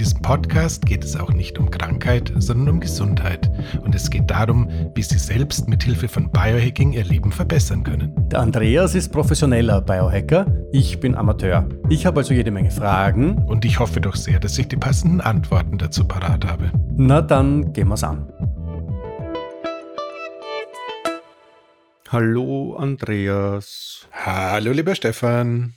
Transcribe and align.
In 0.00 0.04
diesem 0.04 0.22
Podcast 0.22 0.86
geht 0.86 1.04
es 1.04 1.14
auch 1.14 1.30
nicht 1.30 1.58
um 1.58 1.70
Krankheit, 1.70 2.32
sondern 2.38 2.70
um 2.70 2.80
Gesundheit. 2.80 3.50
Und 3.82 3.94
es 3.94 4.08
geht 4.08 4.30
darum, 4.30 4.66
wie 4.94 5.02
Sie 5.02 5.18
selbst 5.18 5.68
mit 5.68 5.82
Hilfe 5.82 6.08
von 6.08 6.30
Biohacking 6.30 6.94
Ihr 6.94 7.04
Leben 7.04 7.30
verbessern 7.30 7.84
können. 7.84 8.14
Der 8.30 8.40
Andreas 8.40 8.94
ist 8.94 9.12
professioneller 9.12 9.82
Biohacker. 9.82 10.46
Ich 10.72 11.00
bin 11.00 11.14
Amateur. 11.14 11.68
Ich 11.90 12.06
habe 12.06 12.20
also 12.20 12.32
jede 12.32 12.50
Menge 12.50 12.70
Fragen. 12.70 13.44
Und 13.44 13.66
ich 13.66 13.78
hoffe 13.78 14.00
doch 14.00 14.16
sehr, 14.16 14.40
dass 14.40 14.56
ich 14.56 14.68
die 14.68 14.78
passenden 14.78 15.20
Antworten 15.20 15.76
dazu 15.76 16.08
parat 16.08 16.46
habe. 16.46 16.72
Na 16.96 17.20
dann 17.20 17.74
gehen 17.74 17.88
wir's 17.88 18.02
an. 18.02 18.26
Hallo 22.08 22.74
Andreas. 22.76 24.08
Hallo 24.12 24.72
lieber 24.72 24.94
Stefan. 24.94 25.74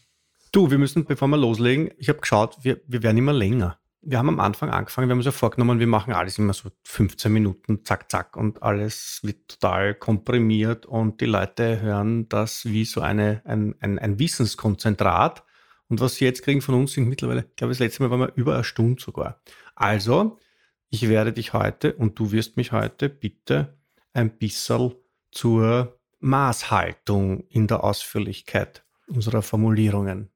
Du, 0.53 0.71
wir 0.71 0.77
müssen, 0.77 1.03
bevor 1.03 1.27
wir 1.27 1.35
loslegen, 1.35 1.89
ich 1.97 2.07
habe 2.07 2.19
geschaut, 2.19 2.55
wir, 2.61 2.79
wir 2.87 3.03
werden 3.03 3.17
immer 3.17 3.33
länger 3.33 3.79
wir 4.05 4.17
haben 4.17 4.29
am 4.29 4.39
Anfang 4.39 4.69
angefangen, 4.69 5.07
wir 5.07 5.13
haben 5.13 5.19
uns 5.19 5.25
ja 5.25 5.31
vorgenommen, 5.31 5.79
wir 5.79 5.87
machen 5.87 6.13
alles 6.13 6.37
immer 6.37 6.53
so 6.53 6.69
15 6.83 7.31
Minuten, 7.31 7.85
zack, 7.85 8.11
zack, 8.11 8.35
und 8.35 8.61
alles 8.61 9.21
wird 9.23 9.47
total 9.47 9.95
komprimiert 9.95 10.85
und 10.85 11.21
die 11.21 11.25
Leute 11.25 11.81
hören 11.81 12.27
das 12.29 12.65
wie 12.65 12.85
so 12.85 13.01
eine, 13.01 13.41
ein, 13.45 13.75
ein, 13.79 13.99
ein 13.99 14.19
Wissenskonzentrat. 14.19 15.43
Und 15.89 15.99
was 16.01 16.15
sie 16.15 16.25
jetzt 16.25 16.43
kriegen 16.43 16.61
von 16.61 16.75
uns 16.75 16.93
sind 16.93 17.07
mittlerweile, 17.07 17.45
ich 17.49 17.55
glaube, 17.55 17.71
das 17.71 17.79
letzte 17.79 18.03
Mal 18.03 18.09
waren 18.09 18.21
wir 18.21 18.33
über 18.35 18.55
eine 18.55 18.63
Stunde 18.63 19.01
sogar. 19.01 19.41
Also, 19.75 20.39
ich 20.89 21.07
werde 21.09 21.33
dich 21.33 21.53
heute 21.53 21.93
und 21.93 22.17
du 22.19 22.31
wirst 22.31 22.57
mich 22.57 22.71
heute 22.71 23.09
bitte 23.09 23.77
ein 24.13 24.37
bisschen 24.37 24.93
zur 25.31 25.99
Maßhaltung 26.19 27.41
in 27.49 27.67
der 27.67 27.83
Ausführlichkeit 27.83 28.85
unserer 29.07 29.41
Formulierungen 29.41 30.29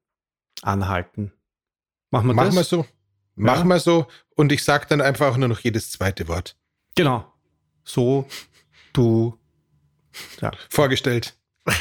anhalten. 0.62 1.32
Machen 2.10 2.28
wir 2.28 2.34
Machen 2.34 2.54
das? 2.54 2.54
Machen 2.54 2.80
wir 2.80 2.84
so. 2.84 2.97
Mach 3.38 3.58
ja. 3.58 3.64
mal 3.64 3.80
so 3.80 4.06
und 4.34 4.52
ich 4.52 4.64
sag 4.64 4.88
dann 4.88 5.00
einfach 5.00 5.36
nur 5.36 5.48
noch 5.48 5.60
jedes 5.60 5.90
zweite 5.90 6.28
Wort. 6.28 6.56
Genau. 6.96 7.32
So, 7.84 8.26
du. 8.92 9.38
Ja. 10.40 10.50
Vorgestellt. 10.68 11.36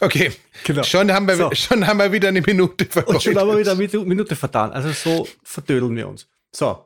okay. 0.00 0.32
Genau. 0.64 0.82
Schon, 0.82 1.12
haben 1.12 1.28
wir, 1.28 1.36
so. 1.36 1.50
schon 1.52 1.86
haben 1.86 1.98
wir 1.98 2.10
wieder 2.10 2.28
eine 2.28 2.40
Minute 2.40 2.86
vertan. 2.86 3.14
Und 3.14 3.22
schon 3.22 3.36
haben 3.38 3.48
wir 3.48 3.58
wieder 3.58 3.72
eine 3.72 4.04
Minute 4.04 4.34
vertan. 4.34 4.72
Also 4.72 4.90
so 4.92 5.28
verdödeln 5.42 5.94
wir 5.94 6.08
uns. 6.08 6.26
So. 6.50 6.84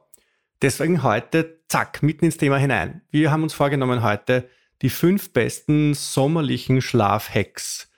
Deswegen 0.60 1.02
heute, 1.02 1.60
zack, 1.68 2.02
mitten 2.02 2.24
ins 2.24 2.36
Thema 2.36 2.56
hinein. 2.58 3.02
Wir 3.10 3.30
haben 3.30 3.42
uns 3.44 3.54
vorgenommen, 3.54 4.02
heute 4.02 4.48
die 4.82 4.90
fünf 4.90 5.32
besten 5.32 5.94
sommerlichen 5.94 6.82
Schlafhacks 6.82 7.88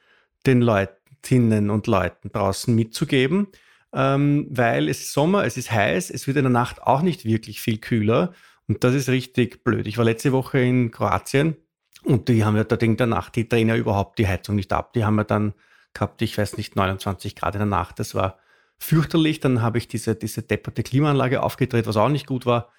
den 0.46 0.60
Leutinnen 0.60 1.70
und 1.70 1.86
Leuten 1.86 2.30
draußen 2.30 2.74
mitzugeben 2.74 3.48
ähm, 3.94 4.46
weil 4.50 4.88
es 4.88 5.00
ist 5.00 5.12
Sommer, 5.12 5.44
es 5.44 5.56
ist 5.56 5.70
heiß, 5.70 6.10
es 6.10 6.26
wird 6.26 6.36
in 6.36 6.44
der 6.44 6.52
Nacht 6.52 6.82
auch 6.82 7.02
nicht 7.02 7.24
wirklich 7.24 7.60
viel 7.60 7.78
kühler 7.78 8.32
und 8.66 8.84
das 8.84 8.94
ist 8.94 9.08
richtig 9.08 9.64
blöd. 9.64 9.86
Ich 9.86 9.98
war 9.98 10.04
letzte 10.04 10.32
Woche 10.32 10.58
in 10.58 10.90
Kroatien 10.90 11.56
und 12.02 12.28
die 12.28 12.44
haben 12.44 12.56
ja 12.56 12.64
da 12.64 12.76
in 12.76 12.96
der 12.96 13.06
Nacht, 13.06 13.36
die 13.36 13.48
drehen 13.48 13.68
ja 13.68 13.76
überhaupt 13.76 14.18
die 14.18 14.26
Heizung 14.26 14.56
nicht 14.56 14.72
ab. 14.72 14.92
Die 14.92 15.04
haben 15.04 15.16
ja 15.16 15.24
dann 15.24 15.54
gehabt, 15.94 16.20
ich 16.22 16.36
weiß 16.36 16.56
nicht, 16.56 16.76
29 16.76 17.36
Grad 17.36 17.54
in 17.54 17.60
der 17.60 17.66
Nacht. 17.66 17.98
Das 17.98 18.14
war 18.14 18.38
fürchterlich. 18.78 19.40
Dann 19.40 19.62
habe 19.62 19.78
ich 19.78 19.88
diese, 19.88 20.14
diese 20.14 20.42
depperte 20.42 20.82
Klimaanlage 20.82 21.42
aufgedreht, 21.42 21.86
was 21.86 21.96
auch 21.96 22.08
nicht 22.08 22.26
gut 22.26 22.46
war. 22.46 22.70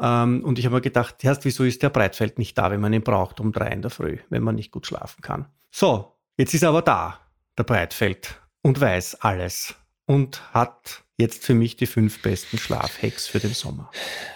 Ähm, 0.00 0.44
und 0.44 0.58
ich 0.58 0.66
habe 0.66 0.74
mir 0.74 0.82
gedacht, 0.82 1.16
erst 1.22 1.44
wieso 1.44 1.64
ist 1.64 1.82
der 1.82 1.90
Breitfeld 1.90 2.38
nicht 2.38 2.58
da, 2.58 2.70
wenn 2.70 2.80
man 2.80 2.92
ihn 2.92 3.02
braucht 3.02 3.40
um 3.40 3.52
drei 3.52 3.68
in 3.68 3.82
der 3.82 3.90
Früh, 3.90 4.18
wenn 4.28 4.42
man 4.42 4.56
nicht 4.56 4.72
gut 4.72 4.86
schlafen 4.86 5.22
kann. 5.22 5.46
So, 5.70 6.12
jetzt 6.36 6.52
ist 6.52 6.62
er 6.62 6.70
aber 6.70 6.82
da, 6.82 7.20
der 7.56 7.64
Breitfeld, 7.64 8.40
und 8.62 8.80
weiß 8.80 9.20
alles 9.22 9.74
und 10.06 10.52
hat 10.54 11.02
jetzt 11.18 11.44
für 11.44 11.54
mich 11.54 11.76
die 11.76 11.86
fünf 11.86 12.20
besten 12.20 12.58
Schlafhacks 12.58 13.26
für 13.26 13.38
den 13.38 13.54
Sommer. 13.54 13.90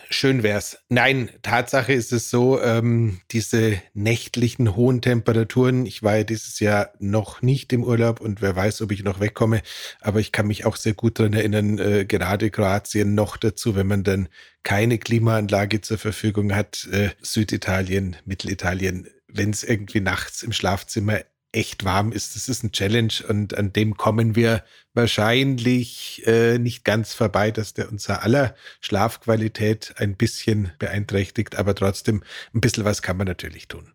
Schön 0.09 0.43
wär's. 0.43 0.79
Nein, 0.89 1.31
Tatsache 1.43 1.93
ist 1.93 2.13
es 2.13 2.31
so, 2.31 2.61
ähm, 2.61 3.21
diese 3.31 3.81
nächtlichen 3.93 4.75
hohen 4.75 5.03
Temperaturen, 5.03 5.85
ich 5.85 6.03
war 6.03 6.17
ja 6.17 6.25
dieses 6.25 6.59
Jahr 6.59 6.91
noch 6.99 7.43
nicht 7.43 7.73
im 7.73 7.85
Urlaub 7.85 8.21
und 8.21 8.41
wer 8.41 8.57
weiß, 8.57 8.81
ob 8.83 8.93
ich 8.93 9.05
noch 9.05 9.21
wegkomme, 9.21 9.61
aber 10.01 10.21
ich 10.21 10.33
kann 10.33 10.47
mich 10.47 10.65
auch 10.65 10.77
sehr 10.77 10.95
gut 10.95 11.19
daran 11.19 11.35
erinnern, 11.35 11.79
äh, 11.79 12.07
gerade 12.07 12.51
Kroatien 12.51 13.15
noch 13.15 13.37
dazu, 13.37 13.77
wenn 13.77 13.87
man 13.87 14.03
dann 14.03 14.29
keine 14.63 14.99
Klimaanlage 14.99 15.83
zur 15.83 15.99
Verfügung 15.99 16.55
hat, 16.55 16.89
äh, 16.91 17.11
Süditalien, 17.21 18.17
Mittelitalien, 18.25 19.07
wenn 19.29 19.51
es 19.51 19.63
irgendwie 19.63 20.01
nachts 20.01 20.43
im 20.43 20.53
Schlafzimmer 20.53 21.21
echt 21.53 21.85
warm 21.85 22.13
ist. 22.13 22.37
Das 22.37 22.49
ist 22.49 22.63
ein 22.63 22.73
Challenge 22.73 23.13
und 23.29 23.57
an 23.57 23.73
dem 23.73 23.97
kommen 23.97 24.37
wir 24.37 24.63
wahrscheinlich 24.95 26.23
äh, 26.27 26.59
nicht 26.59 26.85
ganz 26.85 27.13
vorbei, 27.15 27.51
dass 27.51 27.75
der 27.75 27.91
unser 27.91 28.23
aller 28.23 28.55
Schlafqualität 28.81 29.95
ein 29.97 30.17
bisschen 30.17 30.73
beeinträchtigt, 30.79 31.57
aber 31.57 31.75
trotzdem 31.75 32.23
ein 32.55 32.61
bisschen 32.61 32.85
was 32.85 33.03
kann 33.03 33.17
man 33.17 33.27
natürlich 33.27 33.69
tun. 33.69 33.93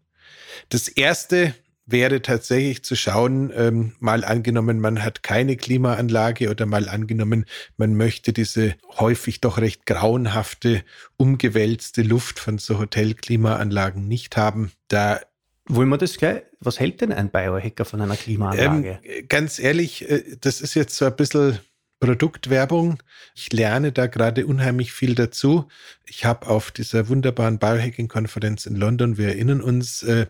Das 0.70 0.88
erste 0.88 1.54
wäre 1.86 2.22
tatsächlich 2.22 2.84
zu 2.84 2.96
schauen, 2.96 3.52
ähm, 3.56 3.94
mal 4.00 4.24
angenommen, 4.24 4.80
man 4.80 5.04
hat 5.04 5.24
keine 5.24 5.56
Klimaanlage 5.56 6.50
oder 6.50 6.66
mal 6.66 6.90
angenommen, 6.90 7.46
man 7.78 7.96
möchte 7.96 8.34
diese 8.34 8.76
häufig 8.98 9.42
doch 9.42 9.60
recht 9.60 9.86
grauenhafte, 9.86 10.84
umgewälzte 11.18 12.02
Luft 12.02 12.40
von 12.40 12.58
so 12.58 12.80
Hotelklimaanlagen 12.80 14.08
nicht 14.08 14.36
haben. 14.36 14.72
Da 14.88 15.22
wollen 15.68 15.90
wir 15.90 15.98
das 15.98 16.18
gleich? 16.18 16.44
Was 16.66 16.80
hält 16.80 17.02
denn 17.02 17.12
ein 17.12 17.30
Biohacker 17.30 17.86
von 17.86 18.02
einer 18.02 18.16
Klimaanlage? 18.16 19.00
Ähm, 19.03 19.28
ganz 19.28 19.59
ehrlich, 19.59 20.09
äh, 20.09 20.24
das 20.42 20.62
ist 20.62 20.74
jetzt 20.74 20.96
so 20.96 21.06
ein 21.06 21.16
bisschen 21.16 21.59
Produktwerbung. 22.00 23.02
Ich 23.36 23.52
lerne 23.53 23.92
da 23.92 24.08
gerade 24.08 24.46
unheimlich 24.46 24.92
viel 24.92 25.16
dazu. 25.16 25.68
Ich 26.06 26.26
habe 26.26 26.48
auf 26.48 26.72
dieser 26.72 27.08
wunderbaren 27.08 27.58
Biohacking-Konferenz 27.58 28.66
in 28.66 28.76
London, 28.76 29.18
wir 29.18 29.30
erinnern 29.30 29.62
uns, 29.62 30.03
äh, 30.03 30.28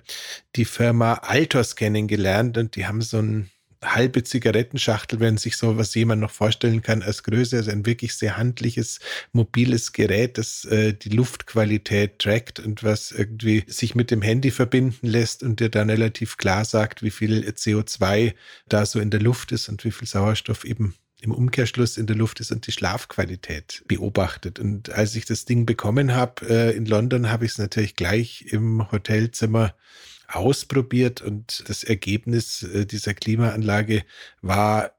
die 0.55 0.65
Firma 0.65 1.15
Altos 1.15 1.75
kennengelernt 1.75 2.57
und 2.57 2.75
die 2.75 2.85
haben 2.85 3.01
so 3.01 3.19
ein 3.19 3.49
halbe 3.93 4.23
Zigarettenschachtel, 4.23 5.19
wenn 5.19 5.37
sich 5.37 5.57
so 5.57 5.77
was 5.77 5.93
jemand 5.95 6.21
noch 6.21 6.31
vorstellen 6.31 6.81
kann 6.81 7.01
als 7.01 7.23
Größe. 7.23 7.57
Also 7.57 7.71
ein 7.71 7.85
wirklich 7.85 8.15
sehr 8.15 8.37
handliches, 8.37 8.99
mobiles 9.31 9.93
Gerät, 9.93 10.37
das 10.37 10.65
äh, 10.65 10.93
die 10.93 11.09
Luftqualität 11.09 12.19
trackt 12.19 12.59
und 12.59 12.83
was 12.83 13.11
irgendwie 13.11 13.63
sich 13.67 13.95
mit 13.95 14.11
dem 14.11 14.21
Handy 14.21 14.51
verbinden 14.51 15.07
lässt 15.07 15.43
und 15.43 15.59
dir 15.59 15.69
dann 15.69 15.89
relativ 15.89 16.37
klar 16.37 16.65
sagt, 16.65 17.03
wie 17.03 17.11
viel 17.11 17.47
CO2 17.47 18.33
da 18.67 18.85
so 18.85 18.99
in 18.99 19.09
der 19.09 19.21
Luft 19.21 19.51
ist 19.51 19.69
und 19.69 19.83
wie 19.83 19.91
viel 19.91 20.07
Sauerstoff 20.07 20.65
eben 20.65 20.95
im 21.21 21.31
Umkehrschluss 21.31 21.97
in 21.97 22.07
der 22.07 22.15
Luft 22.15 22.39
ist 22.39 22.51
und 22.51 22.67
die 22.67 22.71
Schlafqualität 22.71 23.83
beobachtet. 23.87 24.59
Und 24.59 24.91
als 24.91 25.15
ich 25.15 25.25
das 25.25 25.45
Ding 25.45 25.65
bekommen 25.65 26.13
habe 26.13 26.47
äh, 26.47 26.75
in 26.75 26.85
London, 26.85 27.31
habe 27.31 27.45
ich 27.45 27.51
es 27.51 27.57
natürlich 27.57 27.95
gleich 27.95 28.45
im 28.49 28.91
Hotelzimmer 28.91 29.73
ausprobiert 30.27 31.21
und 31.21 31.63
das 31.67 31.83
Ergebnis 31.83 32.63
äh, 32.63 32.85
dieser 32.85 33.13
Klimaanlage 33.13 34.03
war 34.41 34.91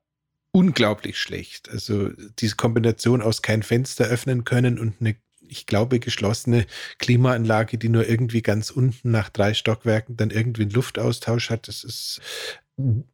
unglaublich 0.53 1.19
schlecht. 1.19 1.69
Also 1.71 2.11
diese 2.39 2.57
Kombination 2.57 3.21
aus 3.23 3.43
kein 3.43 3.63
Fenster 3.63 4.07
öffnen 4.07 4.45
können 4.45 4.79
und 4.79 5.01
eine 5.01 5.17
ich 5.49 5.67
glaube, 5.67 6.01
geschlossene 6.01 6.67
Klimaanlage, 6.99 7.79
die 7.79 7.89
nur 7.89 8.09
irgendwie 8.09 8.43
ganz 8.43 8.71
unten 8.71 9.13
nach 9.13 9.29
drei 9.29 9.55
Stockwerken 9.55 10.17
dann 10.17 10.31
irgendwie 10.31 10.63
einen 10.63 10.73
Luftaustausch 10.73 11.51
hat, 11.51 11.69
das 11.69 11.85
ist 11.85 12.21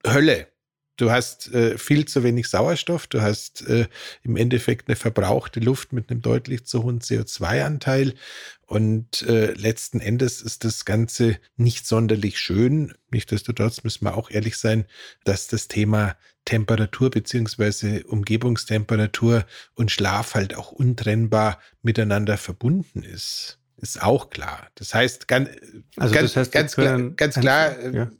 Hölle. 0.06 0.51
Du 0.96 1.10
hast 1.10 1.52
äh, 1.54 1.78
viel 1.78 2.04
zu 2.04 2.22
wenig 2.22 2.48
Sauerstoff, 2.48 3.06
du 3.06 3.22
hast 3.22 3.66
äh, 3.66 3.86
im 4.22 4.36
Endeffekt 4.36 4.88
eine 4.88 4.96
verbrauchte 4.96 5.58
Luft 5.58 5.92
mit 5.92 6.10
einem 6.10 6.20
deutlich 6.20 6.64
zu 6.64 6.82
hohen 6.82 7.00
CO2-Anteil 7.00 8.14
und 8.66 9.22
äh, 9.22 9.52
letzten 9.52 10.00
Endes 10.00 10.42
ist 10.42 10.64
das 10.64 10.84
Ganze 10.84 11.38
nicht 11.56 11.86
sonderlich 11.86 12.38
schön. 12.38 12.94
Nichtsdestotrotz 13.10 13.84
müssen 13.84 14.04
wir 14.04 14.16
auch 14.16 14.30
ehrlich 14.30 14.56
sein, 14.56 14.86
dass 15.24 15.46
das 15.46 15.68
Thema 15.68 16.16
Temperatur 16.44 17.10
beziehungsweise 17.10 18.04
Umgebungstemperatur 18.04 19.44
und 19.74 19.90
Schlaf 19.90 20.34
halt 20.34 20.56
auch 20.56 20.72
untrennbar 20.72 21.58
miteinander 21.82 22.36
verbunden 22.36 23.02
ist. 23.02 23.58
ist 23.76 24.02
auch 24.02 24.30
klar. 24.30 24.68
Das 24.74 24.94
heißt, 24.94 25.28
ganz, 25.28 25.50
also 25.96 26.14
ganz, 26.14 26.32
das 26.32 26.36
heißt, 26.36 26.52
ganz, 26.52 26.74
klar, 26.74 27.10
ganz 27.10 27.34
klar, 27.40 27.78
ja. 27.92 28.10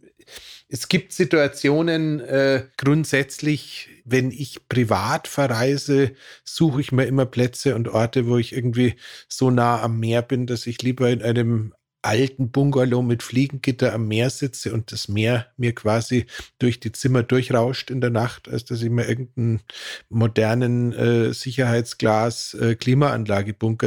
Es 0.72 0.88
gibt 0.88 1.12
Situationen 1.12 2.20
äh, 2.20 2.64
grundsätzlich, 2.78 3.90
wenn 4.06 4.30
ich 4.30 4.69
privat 4.70 5.28
verreise, 5.28 6.12
suche 6.44 6.80
ich 6.80 6.92
mir 6.92 7.04
immer 7.04 7.26
Plätze 7.26 7.74
und 7.74 7.88
Orte, 7.88 8.26
wo 8.26 8.38
ich 8.38 8.54
irgendwie 8.54 8.94
so 9.28 9.50
nah 9.50 9.82
am 9.82 10.00
Meer 10.00 10.22
bin, 10.22 10.46
dass 10.46 10.66
ich 10.66 10.80
lieber 10.80 11.10
in 11.10 11.20
einem 11.20 11.74
alten 12.02 12.50
Bungalow 12.50 13.02
mit 13.02 13.22
Fliegengitter 13.22 13.93
am 13.93 14.08
Meer 14.08 14.28
sitze 14.31 14.72
und 14.72 14.90
das 14.93 15.08
Meer 15.08 15.46
mir 15.56 15.75
quasi 15.75 16.26
durch 16.58 16.81
die 16.81 16.93
Zimmer 16.93 17.22
durchrauscht 17.22 17.90
in 17.90 18.00
der 18.00 18.10
Nacht, 18.10 18.49
als 18.49 18.64
dass 18.64 18.82
ich 18.82 18.90
mir 18.90 19.08
irgendeinen 19.08 19.60
modernen 20.08 20.93
äh, 20.93 21.32
Sicherheitsglas 21.32 22.54
äh, 22.54 22.76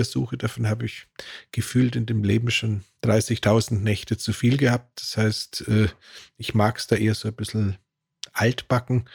suche. 0.04 0.38
Davon 0.38 0.68
habe 0.68 0.86
ich 0.86 1.08
gefühlt 1.52 1.96
in 1.96 2.06
dem 2.06 2.24
Leben 2.24 2.50
schon 2.52 2.84
30.000 3.04 3.76
Nächte 3.80 4.18
zu 4.18 4.34
viel 4.34 4.58
gehabt. 4.58 5.02
Das 5.02 5.18
heißt, 5.18 5.68
äh, 5.68 5.88
ich 6.38 6.56
mag 6.56 6.78
es 6.78 6.88
da 6.88 6.96
eher 6.96 7.16
so 7.16 7.28
ein 7.28 7.36
bisschen 7.36 7.78
altbacken 8.34 9.06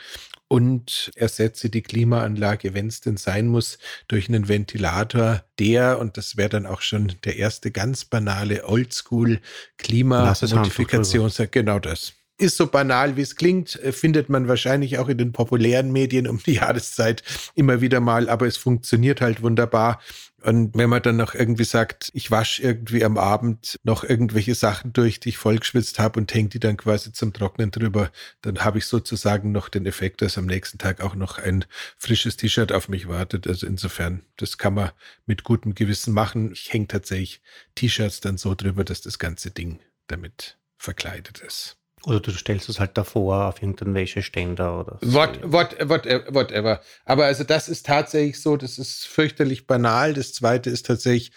und 0.50 1.12
ersetze 1.14 1.70
die 1.70 1.81
Klimaanlage, 1.81 2.75
wenn 2.75 2.88
es 2.88 3.00
denn 3.00 3.17
sein 3.17 3.47
muss, 3.47 3.79
durch 4.08 4.29
einen 4.29 4.49
Ventilator, 4.49 5.44
der, 5.61 6.00
und 6.00 6.17
das 6.17 6.37
wäre 6.37 6.49
dann 6.49 6.67
auch 6.67 6.81
schon 6.81 7.12
der 7.23 7.37
erste 7.37 7.70
ganz 7.70 8.05
banale 8.05 8.67
Oldschool 8.67 9.41
Klimamodifikation, 9.79 11.31
genau 11.52 11.79
das 11.79 12.14
ist 12.40 12.56
so 12.56 12.66
banal, 12.66 13.16
wie 13.16 13.22
es 13.22 13.37
klingt, 13.37 13.81
äh, 13.82 13.92
findet 13.92 14.28
man 14.28 14.48
wahrscheinlich 14.48 14.98
auch 14.98 15.08
in 15.08 15.19
den 15.19 15.32
populären 15.32 15.92
Medien 15.92 16.26
um 16.26 16.42
die 16.42 16.54
Jahreszeit 16.54 17.22
immer 17.54 17.81
wieder 17.81 18.00
mal, 18.00 18.28
aber 18.28 18.46
es 18.46 18.56
funktioniert 18.56 19.20
halt 19.20 19.42
wunderbar. 19.42 20.00
Und 20.42 20.75
wenn 20.75 20.88
man 20.88 21.02
dann 21.02 21.16
noch 21.16 21.34
irgendwie 21.34 21.64
sagt, 21.64 22.10
ich 22.14 22.31
wasche 22.31 22.62
irgendwie 22.62 23.04
am 23.04 23.19
Abend 23.19 23.78
noch 23.82 24.04
irgendwelche 24.04 24.54
Sachen 24.54 24.92
durch, 24.92 25.20
die 25.20 25.31
ich 25.31 25.37
vollgeschwitzt 25.37 25.98
habe 25.98 26.19
und 26.19 26.32
hänge 26.32 26.48
die 26.48 26.60
dann 26.60 26.78
quasi 26.78 27.12
zum 27.12 27.32
Trocknen 27.34 27.70
drüber, 27.70 28.10
dann 28.40 28.64
habe 28.64 28.78
ich 28.78 28.87
sozusagen 28.87 29.52
noch 29.52 29.69
den 29.69 29.84
Effekt, 29.84 30.22
dass 30.22 30.38
am 30.38 30.46
nächsten 30.46 30.78
Tag 30.78 31.02
auch 31.02 31.14
noch 31.14 31.38
ein 31.38 31.66
frisches 31.98 32.38
T-Shirt 32.38 32.72
auf 32.72 32.88
mich 32.88 33.06
wartet. 33.06 33.46
Also 33.46 33.66
insofern, 33.66 34.22
das 34.38 34.56
kann 34.56 34.75
man 34.75 34.92
mit 35.26 35.44
gutem 35.44 35.75
Gewissen 35.75 36.14
machen. 36.14 36.52
Ich 36.52 36.72
hänge 36.72 36.88
tatsächlich 36.88 37.42
T-Shirts 37.75 38.20
dann 38.20 38.38
so 38.38 38.54
drüber, 38.54 38.84
dass 38.84 39.02
das 39.02 39.19
ganze 39.19 39.50
Ding 39.50 39.81
damit 40.06 40.58
verkleidet 40.78 41.40
ist. 41.40 41.80
Oder 42.06 42.20
du 42.20 42.31
stellst 42.31 42.69
es 42.69 42.81
halt 42.81 42.97
davor 42.97 43.47
auf 43.47 43.61
irgendeinen 43.61 43.94
Wäscheständer 43.94 44.81
oder 44.81 44.99
so. 45.02 45.12
What, 45.12 45.41
what, 45.43 45.76
what, 45.82 46.06
whatever. 46.32 46.81
Aber 47.05 47.26
also 47.26 47.44
das 47.44 47.69
ist 47.69 47.85
tatsächlich 47.85 48.41
so, 48.41 48.56
das 48.56 48.79
ist 48.79 49.06
fürchterlich 49.06 49.67
banal. 49.67 50.14
Das 50.14 50.32
zweite 50.32 50.70
ist 50.70 50.87
tatsächlich 50.87 51.32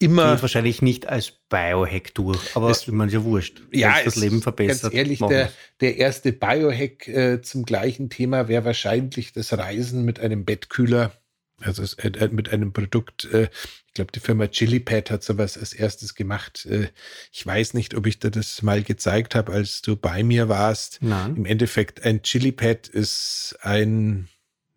immer. 0.00 0.32
Geht 0.32 0.42
wahrscheinlich 0.42 0.82
nicht 0.82 1.08
als 1.08 1.32
Biohack 1.48 2.14
durch, 2.14 2.56
aber 2.56 2.70
es, 2.70 2.86
man 2.88 3.08
ja 3.08 3.22
wurscht. 3.22 3.62
Ja, 3.72 3.96
das 4.04 4.16
Leben 4.16 4.42
verbessert. 4.42 4.82
Ganz 4.82 4.94
ehrlich, 4.94 5.20
der, 5.20 5.52
der 5.80 5.96
erste 5.96 6.32
Biohack 6.32 7.06
äh, 7.06 7.40
zum 7.42 7.64
gleichen 7.64 8.10
Thema 8.10 8.48
wäre 8.48 8.64
wahrscheinlich 8.64 9.32
das 9.32 9.56
Reisen 9.56 10.04
mit 10.04 10.18
einem 10.18 10.44
Bettkühler. 10.44 11.12
Also 11.60 11.82
es, 11.82 11.94
äh, 11.94 12.28
mit 12.30 12.50
einem 12.50 12.72
Produkt, 12.72 13.24
äh, 13.26 13.48
ich 13.86 13.94
glaube, 13.94 14.12
die 14.12 14.20
Firma 14.20 14.46
Chilipad 14.46 15.10
hat 15.10 15.24
sowas 15.24 15.58
als 15.58 15.72
erstes 15.72 16.14
gemacht. 16.14 16.66
Äh, 16.66 16.88
ich 17.32 17.44
weiß 17.44 17.74
nicht, 17.74 17.94
ob 17.94 18.06
ich 18.06 18.18
dir 18.20 18.30
das 18.30 18.62
mal 18.62 18.82
gezeigt 18.82 19.34
habe, 19.34 19.52
als 19.52 19.82
du 19.82 19.96
bei 19.96 20.22
mir 20.22 20.48
warst. 20.48 20.98
Nein. 21.00 21.36
Im 21.36 21.46
Endeffekt, 21.46 22.04
ein 22.04 22.22
Chilipad 22.22 22.86
ist 22.88 23.56
ein, 23.60 24.28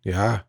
ja, 0.02 0.44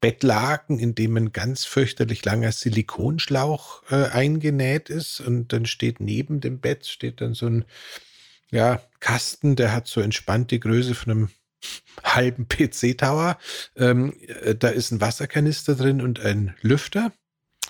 Bettlaken, 0.00 0.78
in 0.78 0.94
dem 0.94 1.16
ein 1.16 1.32
ganz 1.32 1.64
fürchterlich 1.64 2.24
langer 2.24 2.52
Silikonschlauch 2.52 3.82
äh, 3.90 4.06
eingenäht 4.06 4.88
ist 4.88 5.20
und 5.20 5.52
dann 5.52 5.66
steht 5.66 6.00
neben 6.00 6.40
dem 6.40 6.58
Bett 6.58 6.86
steht 6.86 7.20
dann 7.20 7.34
so 7.34 7.46
ein 7.46 7.66
ja, 8.50 8.82
Kasten, 8.98 9.56
der 9.56 9.72
hat 9.72 9.86
so 9.86 10.00
entspannt 10.00 10.50
die 10.50 10.60
Größe 10.60 10.94
von 10.94 11.12
einem 11.12 11.28
halben 12.02 12.48
PC-Tower. 12.48 13.38
Ähm, 13.76 14.14
äh, 14.26 14.54
da 14.54 14.68
ist 14.68 14.90
ein 14.90 15.00
Wasserkanister 15.00 15.74
drin 15.74 16.00
und 16.00 16.20
ein 16.20 16.54
Lüfter. 16.62 17.12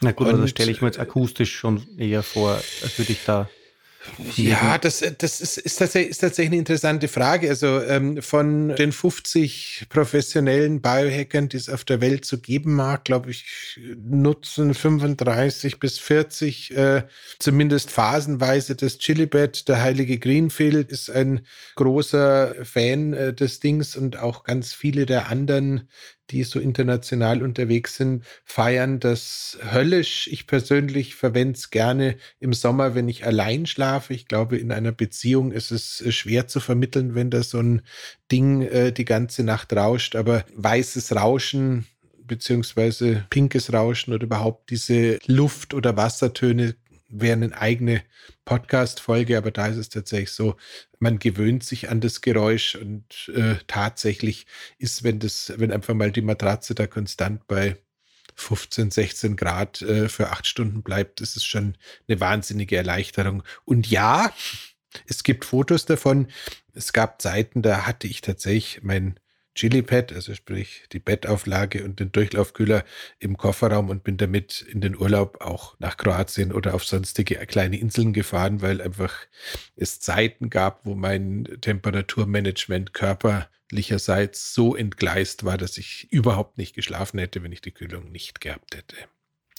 Na 0.00 0.12
gut, 0.12 0.28
und, 0.28 0.40
das 0.40 0.50
stelle 0.50 0.70
ich 0.70 0.80
mir 0.80 0.88
jetzt 0.88 0.98
akustisch 0.98 1.54
schon 1.54 1.86
eher 1.98 2.22
vor, 2.22 2.54
als 2.82 2.98
würde 2.98 3.12
ich 3.12 3.24
da 3.24 3.48
ja, 4.34 4.78
das, 4.78 5.04
das 5.18 5.40
ist, 5.40 5.58
ist, 5.58 5.76
tatsächlich, 5.76 6.10
ist 6.10 6.18
tatsächlich 6.18 6.50
eine 6.50 6.58
interessante 6.58 7.08
Frage. 7.08 7.48
Also 7.48 7.82
ähm, 7.82 8.22
von 8.22 8.74
den 8.74 8.92
50 8.92 9.86
professionellen 9.88 10.80
Biohackern, 10.80 11.48
die 11.48 11.58
es 11.58 11.68
auf 11.68 11.84
der 11.84 12.00
Welt 12.00 12.24
zu 12.24 12.36
so 12.36 12.42
geben 12.42 12.74
mag, 12.74 13.04
glaube 13.04 13.30
ich, 13.30 13.78
nutzen 13.96 14.72
35 14.74 15.78
bis 15.78 15.98
40 15.98 16.76
äh, 16.76 17.02
zumindest 17.38 17.90
phasenweise 17.90 18.74
das 18.74 18.98
Chilibet. 18.98 19.68
Der 19.68 19.82
heilige 19.82 20.18
Greenfield 20.18 20.90
ist 20.90 21.10
ein 21.10 21.46
großer 21.76 22.54
Fan 22.64 23.12
äh, 23.12 23.34
des 23.34 23.60
Dings 23.60 23.96
und 23.96 24.18
auch 24.18 24.44
ganz 24.44 24.72
viele 24.72 25.04
der 25.04 25.28
anderen 25.28 25.88
die 26.30 26.44
so 26.44 26.60
international 26.60 27.42
unterwegs 27.42 27.96
sind, 27.96 28.24
feiern 28.44 29.00
das 29.00 29.58
höllisch. 29.72 30.28
Ich 30.30 30.46
persönlich 30.46 31.14
verwende 31.14 31.56
es 31.56 31.70
gerne 31.70 32.16
im 32.38 32.52
Sommer, 32.52 32.94
wenn 32.94 33.08
ich 33.08 33.26
allein 33.26 33.66
schlafe. 33.66 34.14
Ich 34.14 34.26
glaube, 34.26 34.56
in 34.56 34.72
einer 34.72 34.92
Beziehung 34.92 35.52
ist 35.52 35.70
es 35.70 36.00
äh, 36.00 36.12
schwer 36.12 36.46
zu 36.46 36.60
vermitteln, 36.60 37.14
wenn 37.14 37.30
da 37.30 37.42
so 37.42 37.58
ein 37.58 37.82
Ding 38.30 38.62
äh, 38.62 38.92
die 38.92 39.04
ganze 39.04 39.42
Nacht 39.42 39.72
rauscht. 39.72 40.16
Aber 40.16 40.44
weißes 40.54 41.14
Rauschen 41.14 41.86
beziehungsweise 42.30 43.26
pinkes 43.28 43.72
Rauschen 43.72 44.14
oder 44.14 44.24
überhaupt 44.24 44.70
diese 44.70 45.18
Luft- 45.26 45.74
oder 45.74 45.96
Wassertöne 45.96 46.76
wäre 47.10 47.34
eine 47.34 47.56
eigene 47.56 48.02
Podcast-Folge, 48.44 49.36
aber 49.36 49.50
da 49.50 49.66
ist 49.66 49.76
es 49.76 49.88
tatsächlich 49.88 50.32
so, 50.32 50.56
man 50.98 51.18
gewöhnt 51.18 51.64
sich 51.64 51.90
an 51.90 52.00
das 52.00 52.20
Geräusch 52.20 52.74
und 52.76 53.30
äh, 53.34 53.56
tatsächlich 53.66 54.46
ist, 54.78 55.02
wenn 55.02 55.18
das, 55.18 55.52
wenn 55.56 55.72
einfach 55.72 55.94
mal 55.94 56.12
die 56.12 56.22
Matratze 56.22 56.74
da 56.74 56.86
konstant 56.86 57.46
bei 57.46 57.76
15, 58.36 58.90
16 58.90 59.36
Grad 59.36 59.82
äh, 59.82 60.08
für 60.08 60.30
acht 60.30 60.46
Stunden 60.46 60.82
bleibt, 60.82 61.20
ist 61.20 61.36
es 61.36 61.44
schon 61.44 61.76
eine 62.08 62.20
wahnsinnige 62.20 62.76
Erleichterung. 62.76 63.42
Und 63.64 63.90
ja, 63.90 64.32
es 65.06 65.22
gibt 65.22 65.44
Fotos 65.44 65.84
davon. 65.84 66.28
Es 66.72 66.92
gab 66.92 67.20
Zeiten, 67.20 67.62
da 67.62 67.86
hatte 67.86 68.06
ich 68.06 68.22
tatsächlich 68.22 68.82
mein 68.82 69.19
Chilipad, 69.54 70.12
also 70.12 70.34
sprich 70.34 70.84
die 70.92 71.00
Bettauflage 71.00 71.84
und 71.84 72.00
den 72.00 72.12
Durchlaufkühler 72.12 72.84
im 73.18 73.36
Kofferraum 73.36 73.88
und 73.88 74.04
bin 74.04 74.16
damit 74.16 74.62
in 74.62 74.80
den 74.80 74.96
Urlaub 74.96 75.40
auch 75.40 75.76
nach 75.78 75.96
Kroatien 75.96 76.52
oder 76.52 76.74
auf 76.74 76.84
sonstige 76.84 77.34
kleine 77.46 77.78
Inseln 77.78 78.12
gefahren, 78.12 78.62
weil 78.62 78.80
einfach 78.80 79.14
es 79.76 80.00
Zeiten 80.00 80.50
gab, 80.50 80.86
wo 80.86 80.94
mein 80.94 81.48
Temperaturmanagement 81.60 82.94
körperlicherseits 82.94 84.54
so 84.54 84.76
entgleist 84.76 85.44
war, 85.44 85.58
dass 85.58 85.78
ich 85.78 86.12
überhaupt 86.12 86.56
nicht 86.56 86.74
geschlafen 86.74 87.18
hätte, 87.18 87.42
wenn 87.42 87.52
ich 87.52 87.60
die 87.60 87.72
Kühlung 87.72 88.12
nicht 88.12 88.40
gehabt 88.40 88.76
hätte. 88.76 88.96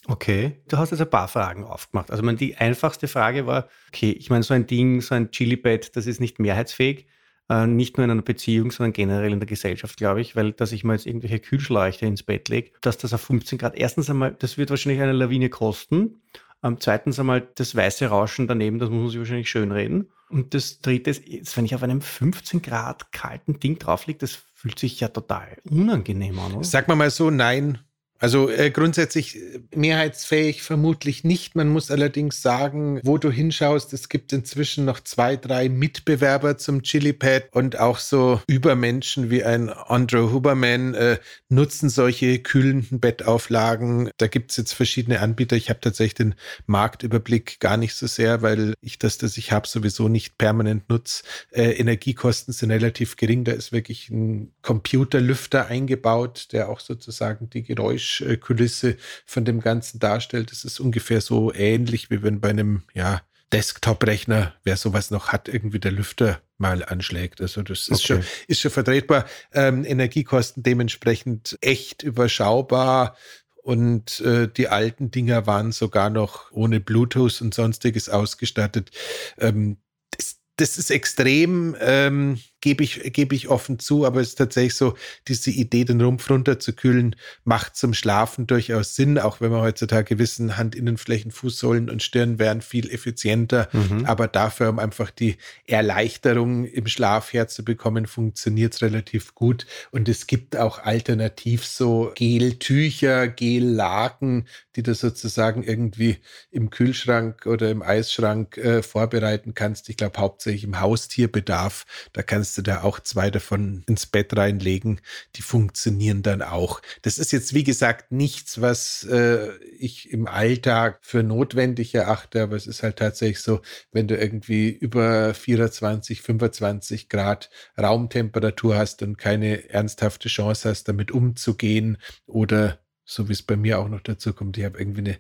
Okay, 0.08 0.60
du 0.68 0.78
hast 0.78 0.92
jetzt 0.92 1.02
ein 1.02 1.10
paar 1.10 1.28
Fragen 1.28 1.64
aufgemacht. 1.64 2.10
Also 2.10 2.24
meine, 2.24 2.38
die 2.38 2.58
einfachste 2.58 3.08
Frage 3.08 3.46
war, 3.46 3.68
okay, 3.90 4.12
ich 4.12 4.30
meine, 4.32 4.44
so 4.44 4.54
ein 4.54 4.66
Ding, 4.66 5.02
so 5.02 5.14
ein 5.14 5.30
Chilipad, 5.30 5.96
das 5.96 6.08
ist 6.08 6.20
nicht 6.20 6.40
mehrheitsfähig. 6.40 7.08
Äh, 7.52 7.68
nicht 7.68 7.98
nur 7.98 8.06
in 8.06 8.12
einer 8.12 8.22
Beziehung, 8.22 8.72
sondern 8.72 8.94
generell 8.94 9.34
in 9.34 9.42
der 9.42 9.48
Gesellschaft, 9.48 9.98
glaube 9.98 10.22
ich, 10.22 10.38
weil 10.38 10.54
dass 10.54 10.72
ich 10.72 10.86
mal 10.86 10.94
jetzt 10.94 11.06
irgendwelche 11.06 11.40
Kühlschläuche 11.40 12.06
ins 12.06 12.24
Bett 12.24 12.48
lege, 12.48 12.72
dass 12.80 12.98
das 12.98 13.14
auf 13.14 13.20
15 13.22 13.58
Grad, 13.58 13.76
erstens 13.76 14.10
einmal, 14.10 14.34
das 14.40 14.58
wird 14.58 14.70
wahrscheinlich 14.70 15.02
eine 15.02 15.12
Lawine 15.12 15.50
kosten. 15.50 16.22
Ähm, 16.64 16.78
zweitens 16.80 17.20
einmal 17.20 17.46
das 17.56 17.76
weiße 17.76 18.06
Rauschen 18.06 18.48
daneben, 18.48 18.80
das 18.80 18.90
muss 18.90 19.02
man 19.02 19.10
sich 19.10 19.20
wahrscheinlich 19.20 19.50
schön 19.50 19.74
reden. 19.74 20.08
Und 20.30 20.54
das 20.54 20.80
dritte 20.80 21.10
ist, 21.10 21.58
wenn 21.58 21.66
ich 21.66 21.76
auf 21.76 21.84
einem 21.84 22.00
15 22.00 22.62
Grad 22.62 23.12
kalten 23.12 23.60
Ding 23.60 23.78
drauf 23.78 24.08
liege, 24.08 24.20
das 24.20 24.40
fühlt 24.54 24.80
sich 24.80 25.02
ja 25.02 25.10
total 25.10 25.58
unangenehm 25.70 26.40
an. 26.40 26.54
Oder? 26.54 26.64
Sag 26.64 26.88
mal 26.88 27.10
so, 27.10 27.32
nein, 27.32 27.80
also 28.22 28.52
äh, 28.52 28.70
grundsätzlich 28.70 29.36
äh, 29.36 29.60
mehrheitsfähig 29.76 30.62
vermutlich 30.62 31.24
nicht. 31.24 31.56
Man 31.56 31.70
muss 31.70 31.90
allerdings 31.90 32.44
sagen, 32.44 33.02
wo 33.04 33.18
du 33.18 33.32
hinschaust, 33.32 33.94
es 33.94 34.10
gibt 34.10 34.32
inzwischen 34.32 34.86
noch 34.86 35.00
zwei, 35.00 35.36
drei 35.36 35.70
Mitbewerber 35.70 36.60
zum 36.60 36.84
Chilipad 36.84 37.50
und 37.52 37.80
auch 37.80 37.98
so 37.98 38.40
Übermenschen 38.46 39.32
wie 39.32 39.44
ein 39.44 39.70
Andrew 39.70 40.32
Huberman 40.32 40.94
äh, 40.94 41.18
nutzen 41.50 41.90
solche 41.90 42.38
kühlenden 42.38 43.00
Bettauflagen. 43.00 44.12
Da 44.18 44.28
gibt 44.28 44.52
es 44.52 44.58
jetzt 44.58 44.74
verschiedene 44.74 45.20
Anbieter. 45.20 45.56
Ich 45.56 45.72
habe 45.72 45.80
tatsächlich 45.80 46.14
den 46.14 46.36
Marktüberblick 46.68 47.60
gar 47.60 47.78
nicht 47.78 47.96
so 47.96 48.06
sehr, 48.06 48.44
weil 48.44 48.76
ich 48.82 49.00
das, 49.00 49.18
das 49.18 49.36
ich 49.38 49.52
habe, 49.52 49.68
sowieso 49.68 50.10
nicht 50.10 50.38
permanent 50.38 50.88
nutze. 50.90 51.24
Äh, 51.50 51.72
Energiekosten 51.72 52.54
sind 52.54 52.70
relativ 52.70 53.16
gering. 53.16 53.46
Da 53.46 53.54
ist 53.54 53.72
wirklich 53.72 54.12
ein 54.12 54.52
Computerlüfter 54.62 55.66
eingebaut, 55.66 56.50
der 56.52 56.70
auch 56.70 56.82
sozusagen 56.82 57.50
die 57.50 57.64
Geräusche 57.64 58.11
Geräuschkulisse 58.20 58.98
von 59.26 59.46
dem 59.46 59.62
Ganzen 59.62 60.00
darstellt. 60.00 60.52
Das 60.52 60.64
ist 60.64 60.80
ungefähr 60.80 61.22
so 61.22 61.54
ähnlich, 61.54 62.10
wie 62.10 62.24
wenn 62.24 62.40
bei 62.40 62.50
einem, 62.50 62.84
ja, 62.94 63.22
Desktop-Rechner, 63.52 64.54
wer 64.64 64.78
sowas 64.78 65.12
noch 65.12 65.30
hat, 65.30 65.50
irgendwie 65.50 65.80
der 65.80 65.92
Lüfter 65.92 66.42
mal 66.58 66.86
anschlägt. 66.86 67.42
Also 67.42 67.62
das 67.64 67.90
ist, 67.90 67.92
okay. 67.92 68.02
schon, 68.02 68.24
ist 68.48 68.62
schon 68.62 68.72
vertretbar. 68.72 69.26
Ähm, 69.52 69.84
Energiekosten 69.84 70.64
dementsprechend 70.64 71.58
echt 71.60 72.02
überschaubar 72.02 73.18
und 73.62 74.22
äh, 74.22 74.48
die 74.48 74.70
alten 74.70 75.12
Dinger 75.12 75.48
waren 75.48 75.74
sogar 75.74 76.10
noch 76.10 76.50
ohne 76.52 76.80
Bluetooth 76.80 77.42
und 77.42 77.54
sonstiges 77.54 78.08
ausgestattet. 78.08 78.92
Ähm, 79.38 79.78
das, 80.12 80.38
das 80.56 80.78
ist 80.78 80.90
extrem. 80.90 81.76
Ähm, 81.82 82.40
gebe 82.62 82.84
ich, 82.84 83.14
gebe 83.14 83.36
ich 83.36 83.50
offen 83.50 83.80
zu, 83.80 84.06
aber 84.06 84.22
es 84.22 84.30
ist 84.30 84.36
tatsächlich 84.36 84.76
so, 84.76 84.96
diese 85.28 85.52
Idee, 85.52 85.84
den 85.84 86.02
Rumpf 86.02 86.30
runterzukühlen, 86.30 87.16
macht 87.44 87.76
zum 87.76 87.94
Schlafen 87.94 88.48
durchaus 88.48 88.96
Sinn, 88.96 89.18
auch 89.18 89.42
wenn 89.42 89.52
wir 89.52 89.62
heutzutage 89.62 90.20
wissen, 90.20 90.58
Handinnenflächen, 90.58 91.32
Fußsohlen 91.32 91.90
und 91.90 92.04
Stirn 92.04 92.40
wären 92.40 92.62
viel 92.62 92.90
effizienter, 92.90 93.68
mhm. 93.74 94.06
aber 94.06 94.28
dafür, 94.28 94.70
um 94.70 94.80
einfach 94.80 95.12
die 95.12 95.38
Erleichterung 95.66 96.66
im 96.66 96.88
Schlaf 96.88 97.34
herzubekommen, 97.34 98.06
funktioniert 98.06 98.76
es 98.76 98.82
relativ 98.82 99.36
gut 99.36 99.66
und 99.92 100.08
es 100.08 100.28
gibt 100.28 100.56
auch 100.56 100.80
alternativ 100.80 101.66
so 101.66 102.12
Geltücher, 102.16 103.28
Gellaken, 103.28 104.48
die 104.76 104.84
du 104.84 104.94
sozusagen 104.94 105.64
irgendwie 105.64 106.18
im 106.52 106.70
Kühlschrank 106.70 107.46
oder 107.46 107.70
im 107.70 107.82
Eisschrank 107.82 108.58
äh, 108.58 108.84
vorbereiten 108.84 109.54
kannst. 109.54 109.90
Ich 109.90 109.98
glaube 109.98 110.20
hauptsächlich 110.20 110.64
im 110.64 110.80
Haustierbedarf. 110.80 111.86
Da 112.14 112.22
kannst 112.22 112.51
kannst 112.52 112.58
du 112.58 112.70
da 112.70 112.84
auch 112.84 113.00
zwei 113.00 113.32
davon 113.32 113.84
ins 113.88 114.06
Bett 114.06 114.36
reinlegen. 114.36 115.00
Die 115.38 115.42
funktionieren 115.42 116.22
dann 116.22 116.42
auch. 116.42 116.82
Das 117.02 117.18
ist 117.18 117.32
jetzt, 117.32 117.54
wie 117.54 117.64
gesagt, 117.64 118.12
nichts, 118.12 118.60
was 118.60 119.06
äh, 119.06 119.56
ich 119.80 120.12
im 120.12 120.28
Alltag 120.28 121.00
für 121.02 121.24
notwendig 121.24 121.96
erachte, 121.96 122.44
aber 122.44 122.58
es 122.58 122.68
ist 122.68 122.84
halt 122.84 122.98
tatsächlich 122.98 123.40
so, 123.40 123.62
wenn 123.94 124.10
du 124.10 124.18
irgendwie 124.18 124.68
über 124.68 125.34
24, 125.34 126.22
25 126.22 127.08
Grad 127.08 127.50
Raumtemperatur 127.80 128.76
hast 128.76 129.02
und 129.02 129.18
keine 129.18 129.70
ernsthafte 129.70 130.28
Chance 130.28 130.68
hast, 130.68 130.90
damit 130.90 131.12
umzugehen 131.12 132.00
oder 132.26 132.80
so 133.06 133.30
wie 133.30 133.34
es 133.34 133.44
bei 133.44 133.56
mir 133.56 133.80
auch 133.80 133.88
noch 133.88 134.02
dazu 134.02 134.34
kommt, 134.34 134.58
ich 134.58 134.66
habe 134.66 134.78
irgendwie 134.78 135.02
eine 135.02 135.20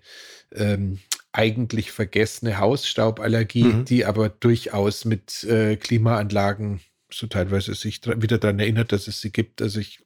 ähm, 0.53 0.99
eigentlich 1.31 1.91
vergessene 1.91 2.57
Hausstauballergie, 2.57 3.63
mhm. 3.63 3.85
die 3.85 4.05
aber 4.05 4.27
durchaus 4.27 5.05
mit 5.05 5.45
äh, 5.45 5.77
Klimaanlagen 5.77 6.81
so 7.13 7.27
teilweise 7.27 7.73
sich 7.75 8.01
wieder 8.05 8.37
daran 8.37 8.59
erinnert, 8.59 8.91
dass 8.91 9.07
es 9.07 9.21
sie 9.21 9.31
gibt. 9.31 9.61
Also 9.61 9.79
ich 9.79 9.99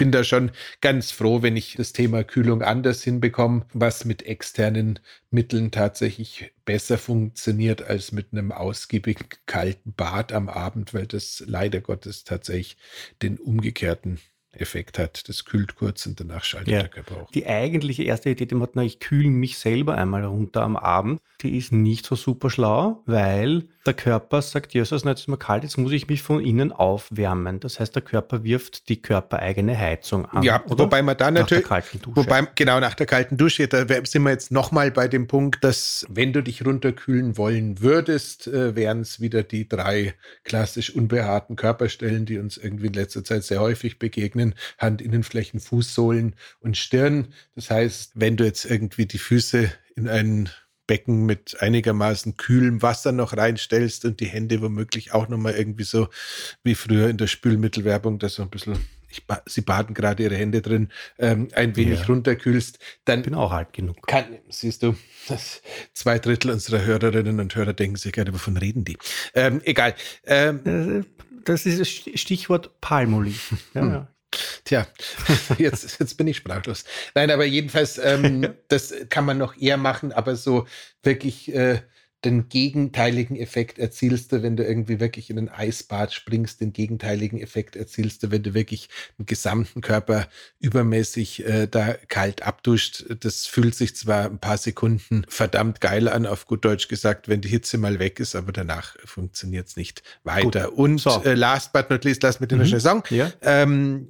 bin 0.00 0.12
da 0.12 0.24
schon 0.24 0.50
ganz 0.80 1.10
froh, 1.10 1.42
wenn 1.42 1.56
ich 1.56 1.74
das 1.76 1.92
Thema 1.92 2.24
Kühlung 2.24 2.62
anders 2.62 3.02
hinbekomme, 3.02 3.66
was 3.74 4.06
mit 4.06 4.22
externen 4.22 4.98
Mitteln 5.30 5.72
tatsächlich 5.72 6.52
besser 6.64 6.96
funktioniert 6.96 7.82
als 7.82 8.10
mit 8.10 8.28
einem 8.32 8.50
ausgiebig 8.50 9.18
kalten 9.44 9.92
Bad 9.92 10.32
am 10.32 10.48
Abend, 10.48 10.94
weil 10.94 11.06
das 11.06 11.44
leider 11.46 11.82
Gottes 11.82 12.24
tatsächlich 12.24 12.78
den 13.20 13.38
umgekehrten 13.38 14.20
Effekt 14.52 14.98
hat. 14.98 15.28
Das 15.28 15.44
kühlt 15.44 15.76
kurz 15.76 16.06
und 16.06 16.18
danach 16.18 16.44
schaltet 16.44 16.72
ja. 16.72 16.80
der 16.80 16.88
Körper 16.88 17.22
auch. 17.22 17.30
Die 17.32 17.46
eigentliche 17.46 18.04
erste 18.04 18.30
Idee, 18.30 18.46
die 18.46 18.54
man 18.54 18.62
hat, 18.62 18.76
na, 18.76 18.82
ich 18.82 19.00
kühle 19.00 19.28
mich 19.28 19.58
selber 19.58 19.96
einmal 19.96 20.24
runter 20.24 20.62
am 20.62 20.78
Abend, 20.78 21.20
die 21.42 21.56
ist 21.56 21.72
nicht 21.72 22.06
so 22.06 22.14
super 22.14 22.50
schlau, 22.50 23.02
weil 23.06 23.64
der 23.86 23.94
Körper 23.94 24.42
sagt, 24.42 24.74
ja, 24.74 24.82
es 24.82 24.92
ist 24.92 25.04
mehr 25.04 25.38
kalt, 25.38 25.62
jetzt 25.62 25.78
muss 25.78 25.92
ich 25.92 26.08
mich 26.08 26.22
von 26.22 26.44
innen 26.44 26.70
aufwärmen. 26.70 27.60
Das 27.60 27.80
heißt, 27.80 27.94
der 27.94 28.02
Körper 28.02 28.44
wirft 28.44 28.88
die 28.88 29.00
körpereigene 29.00 29.76
Heizung 29.76 30.26
an. 30.26 30.42
Ja, 30.42 30.62
oder? 30.66 30.84
wobei 30.84 31.02
man 31.02 31.16
da 31.16 31.30
natürlich, 31.30 31.64
nach 31.64 31.80
der 31.80 31.82
kalten 31.82 32.02
Dusche. 32.02 32.16
wobei, 32.16 32.46
genau, 32.54 32.78
nach 32.80 32.94
der 32.94 33.06
kalten 33.06 33.36
Dusche, 33.38 33.68
da 33.68 33.86
sind 34.04 34.22
wir 34.22 34.30
jetzt 34.30 34.52
nochmal 34.52 34.90
bei 34.90 35.08
dem 35.08 35.26
Punkt, 35.26 35.64
dass 35.64 36.06
wenn 36.10 36.32
du 36.32 36.42
dich 36.42 36.64
runterkühlen 36.64 37.38
wollen 37.38 37.80
würdest, 37.80 38.46
äh, 38.46 38.76
wären 38.76 39.00
es 39.00 39.20
wieder 39.20 39.42
die 39.42 39.68
drei 39.68 40.14
klassisch 40.44 40.94
unbehaarten 40.94 41.56
Körperstellen, 41.56 42.26
die 42.26 42.38
uns 42.38 42.58
irgendwie 42.58 42.88
in 42.88 42.92
letzter 42.92 43.24
Zeit 43.24 43.44
sehr 43.44 43.60
häufig 43.60 43.98
begegnen. 43.98 44.54
Handinnenflächen, 44.76 45.60
Fußsohlen 45.60 46.36
und 46.60 46.76
Stirn. 46.76 47.28
Das 47.54 47.70
heißt, 47.70 48.12
wenn 48.14 48.36
du 48.36 48.44
jetzt 48.44 48.66
irgendwie 48.66 49.06
die 49.06 49.18
Füße 49.18 49.72
in 49.96 50.08
einen 50.08 50.50
Becken 50.90 51.24
mit 51.24 51.62
einigermaßen 51.62 52.36
kühlem 52.36 52.82
Wasser 52.82 53.12
noch 53.12 53.36
reinstellst 53.36 54.04
und 54.04 54.18
die 54.18 54.26
Hände 54.26 54.60
womöglich 54.60 55.14
auch 55.14 55.28
nochmal 55.28 55.54
irgendwie 55.54 55.84
so 55.84 56.08
wie 56.64 56.74
früher 56.74 57.08
in 57.08 57.16
der 57.16 57.28
Spülmittelwerbung, 57.28 58.18
da 58.18 58.28
so 58.28 58.42
ein 58.42 58.50
bisschen, 58.50 58.76
ich, 59.08 59.22
sie 59.46 59.60
baden 59.60 59.94
gerade 59.94 60.24
ihre 60.24 60.34
Hände 60.34 60.62
drin, 60.62 60.88
ähm, 61.20 61.46
ein 61.54 61.76
wenig 61.76 62.00
ja. 62.00 62.06
runterkühlst, 62.06 62.80
dann. 63.04 63.22
Bin 63.22 63.36
auch 63.36 63.52
alt 63.52 63.72
genug. 63.72 64.04
Kann, 64.08 64.24
siehst 64.48 64.82
du, 64.82 64.96
zwei 65.94 66.18
Drittel 66.18 66.50
unserer 66.50 66.84
Hörerinnen 66.84 67.38
und 67.38 67.54
Hörer 67.54 67.72
denken 67.72 67.94
sich 67.94 68.10
gerade, 68.12 68.34
wovon 68.34 68.56
reden 68.56 68.84
die? 68.84 68.98
Ähm, 69.34 69.60
egal. 69.64 69.94
Ähm, 70.26 71.06
das 71.44 71.66
ist 71.66 71.78
das 71.78 71.88
Stichwort 71.88 72.80
Palmolive. 72.80 73.56
Ja, 73.74 73.80
hm. 73.82 73.92
ja. 73.92 74.08
Tja, 74.64 74.86
jetzt, 75.58 75.98
jetzt 75.98 76.16
bin 76.16 76.26
ich 76.26 76.36
sprachlos. 76.36 76.84
Nein, 77.14 77.30
aber 77.30 77.44
jedenfalls, 77.44 77.98
ähm, 77.98 78.54
das 78.68 78.94
kann 79.08 79.24
man 79.24 79.38
noch 79.38 79.56
eher 79.56 79.76
machen, 79.76 80.12
aber 80.12 80.36
so 80.36 80.66
wirklich 81.02 81.52
äh, 81.54 81.80
den 82.24 82.48
gegenteiligen 82.48 83.36
Effekt 83.36 83.78
erzielst 83.78 84.32
du, 84.32 84.42
wenn 84.42 84.56
du 84.56 84.64
irgendwie 84.64 85.00
wirklich 85.00 85.30
in 85.30 85.38
ein 85.38 85.48
Eisbad 85.48 86.12
springst, 86.12 86.60
den 86.60 86.72
gegenteiligen 86.72 87.40
Effekt 87.40 87.76
erzielst 87.76 88.22
du, 88.22 88.30
wenn 88.30 88.42
du 88.42 88.52
wirklich 88.52 88.90
den 89.18 89.24
gesamten 89.24 89.80
Körper 89.80 90.28
übermäßig 90.58 91.46
äh, 91.46 91.66
da 91.66 91.94
kalt 92.08 92.42
abduscht. 92.42 93.06
Das 93.20 93.46
fühlt 93.46 93.74
sich 93.74 93.96
zwar 93.96 94.26
ein 94.26 94.38
paar 94.38 94.58
Sekunden 94.58 95.24
verdammt 95.28 95.80
geil 95.80 96.08
an, 96.08 96.26
auf 96.26 96.46
gut 96.46 96.64
Deutsch 96.64 96.88
gesagt, 96.88 97.28
wenn 97.28 97.40
die 97.40 97.48
Hitze 97.48 97.78
mal 97.78 97.98
weg 97.98 98.20
ist, 98.20 98.36
aber 98.36 98.52
danach 98.52 98.96
funktioniert 99.04 99.68
es 99.68 99.76
nicht 99.76 100.02
weiter. 100.22 100.68
Gut. 100.68 100.78
Und 100.78 100.98
so. 100.98 101.22
äh, 101.24 101.34
last 101.34 101.72
but 101.72 101.88
not 101.88 102.04
least, 102.04 102.22
lass 102.22 102.38
mit 102.38 102.52
mhm. 102.52 102.58
den 102.58 102.66
Saison. 102.66 103.02
Ja. 103.08 103.32
Ähm, 103.40 104.08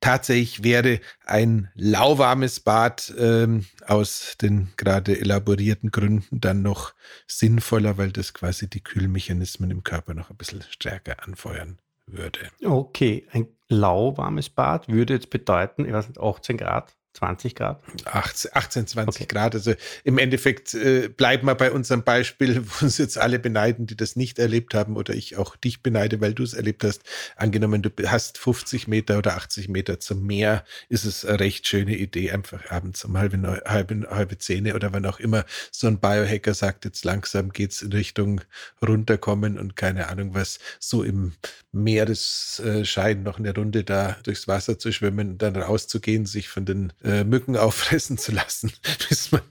tatsächlich 0.00 0.64
wäre 0.64 1.00
ein 1.26 1.68
lauwarmes 1.74 2.60
Bad 2.60 3.12
ähm, 3.18 3.66
aus 3.86 4.36
den 4.40 4.70
gerade 4.76 5.20
elaborierten 5.20 5.90
Gründen 5.90 6.40
dann 6.40 6.62
noch 6.62 6.94
sinnvoller, 7.42 7.98
weil 7.98 8.12
das 8.12 8.34
quasi 8.34 8.70
die 8.70 8.84
Kühlmechanismen 8.84 9.72
im 9.72 9.82
Körper 9.82 10.14
noch 10.14 10.30
ein 10.30 10.36
bisschen 10.36 10.62
stärker 10.62 11.26
anfeuern 11.26 11.78
würde. 12.06 12.38
Okay, 12.64 13.26
ein 13.32 13.48
lauwarmes 13.68 14.48
Bad 14.48 14.88
würde 14.88 15.14
jetzt 15.14 15.28
bedeuten, 15.28 15.84
ich 15.84 15.92
weiß 15.92 16.06
nicht, 16.06 16.20
18 16.20 16.56
Grad 16.56 16.94
20 17.14 17.54
Grad? 17.54 17.82
18, 18.04 18.50
18 18.54 18.86
20 18.86 19.22
okay. 19.22 19.26
Grad. 19.32 19.54
Also 19.54 19.74
im 20.04 20.18
Endeffekt 20.18 20.74
äh, 20.74 21.08
bleiben 21.08 21.46
wir 21.46 21.54
bei 21.54 21.70
unserem 21.70 22.02
Beispiel, 22.02 22.62
wo 22.66 22.84
uns 22.84 22.98
jetzt 22.98 23.18
alle 23.18 23.38
beneiden, 23.38 23.86
die 23.86 23.96
das 23.96 24.16
nicht 24.16 24.38
erlebt 24.38 24.74
haben 24.74 24.96
oder 24.96 25.14
ich 25.14 25.36
auch 25.36 25.56
dich 25.56 25.82
beneide, 25.82 26.20
weil 26.20 26.34
du 26.34 26.42
es 26.42 26.54
erlebt 26.54 26.84
hast. 26.84 27.02
Angenommen, 27.36 27.82
du 27.82 27.90
hast 28.06 28.38
50 28.38 28.88
Meter 28.88 29.18
oder 29.18 29.36
80 29.36 29.68
Meter 29.68 30.00
zum 30.00 30.26
Meer, 30.26 30.64
ist 30.88 31.04
es 31.04 31.24
eine 31.24 31.40
recht 31.40 31.66
schöne 31.66 31.96
Idee, 31.96 32.30
einfach 32.30 32.70
abends 32.70 33.04
um 33.04 33.16
halbe, 33.18 33.62
halbe, 33.66 34.08
halbe 34.10 34.38
Zähne 34.38 34.74
oder 34.74 34.92
wann 34.92 35.06
auch 35.06 35.20
immer 35.20 35.44
so 35.70 35.86
ein 35.86 35.98
Biohacker 35.98 36.54
sagt, 36.54 36.84
jetzt 36.84 37.04
langsam 37.04 37.52
geht's 37.52 37.82
in 37.82 37.92
Richtung 37.92 38.40
runterkommen 38.86 39.58
und 39.58 39.76
keine 39.76 40.08
Ahnung 40.08 40.34
was, 40.34 40.58
so 40.78 41.02
im 41.02 41.32
Meeresschein 41.72 43.22
noch 43.22 43.38
eine 43.38 43.54
Runde 43.54 43.84
da 43.84 44.16
durchs 44.22 44.46
Wasser 44.48 44.78
zu 44.78 44.92
schwimmen, 44.92 45.38
dann 45.38 45.56
rauszugehen, 45.56 46.26
sich 46.26 46.48
von 46.48 46.64
den 46.64 46.92
äh, 47.04 47.24
Mücken 47.24 47.56
auffressen 47.56 48.18
zu 48.18 48.32
lassen, 48.32 48.72
bis 49.08 49.32
man 49.32 49.42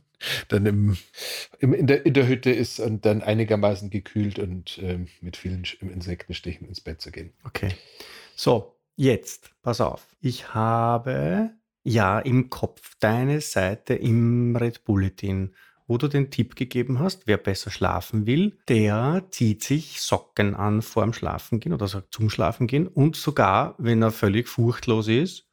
dann 0.49 0.65
im, 0.67 0.97
im, 1.59 1.73
in, 1.73 1.87
der, 1.87 2.05
in 2.05 2.13
der 2.13 2.27
Hütte 2.27 2.51
ist 2.51 2.79
und 2.79 3.05
dann 3.05 3.23
einigermaßen 3.23 3.89
gekühlt 3.89 4.37
und 4.37 4.77
ähm, 4.81 5.07
mit 5.19 5.35
vielen 5.35 5.63
Insektenstichen 5.81 6.67
ins 6.67 6.81
Bett 6.81 7.01
zu 7.01 7.11
gehen. 7.11 7.33
Okay. 7.43 7.75
So, 8.35 8.75
jetzt, 8.95 9.49
pass 9.63 9.81
auf. 9.81 10.07
Ich 10.19 10.53
habe 10.53 11.51
ja 11.83 12.19
im 12.19 12.51
Kopf 12.51 12.95
deine 12.99 13.41
Seite 13.41 13.95
im 13.95 14.55
Red 14.55 14.83
Bulletin 14.83 15.55
wo 15.91 15.97
du 15.97 16.07
den 16.07 16.31
Tipp 16.31 16.55
gegeben 16.55 16.99
hast, 16.99 17.27
wer 17.27 17.35
besser 17.35 17.69
schlafen 17.69 18.25
will, 18.25 18.57
der 18.69 19.25
zieht 19.29 19.61
sich 19.61 19.99
Socken 19.99 20.55
an 20.55 20.81
vor 20.81 21.03
dem 21.03 21.11
Schlafengehen 21.11 21.73
oder 21.73 21.89
sagt 21.89 22.13
zum 22.13 22.29
Schlafengehen 22.29 22.87
und 22.87 23.17
sogar, 23.17 23.75
wenn 23.77 24.01
er 24.01 24.11
völlig 24.11 24.47
furchtlos 24.47 25.09
ist, 25.09 25.49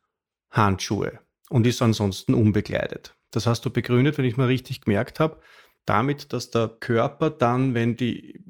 Handschuhe 0.53 1.19
und 1.49 1.67
ist 1.67 1.83
ansonsten 1.83 2.35
unbekleidet. 2.35 3.15
Das 3.31 3.47
hast 3.47 3.65
du 3.65 3.71
begründet, 3.71 4.19
wenn 4.19 4.25
ich 4.25 4.37
mal 4.37 4.47
richtig 4.47 4.83
gemerkt 4.83 5.21
habe, 5.21 5.41
damit, 5.85 6.33
dass 6.33 6.51
der 6.51 6.69
Körper 6.69 7.31
dann, 7.31 7.75
wenn 7.75 7.97
die 7.97 8.43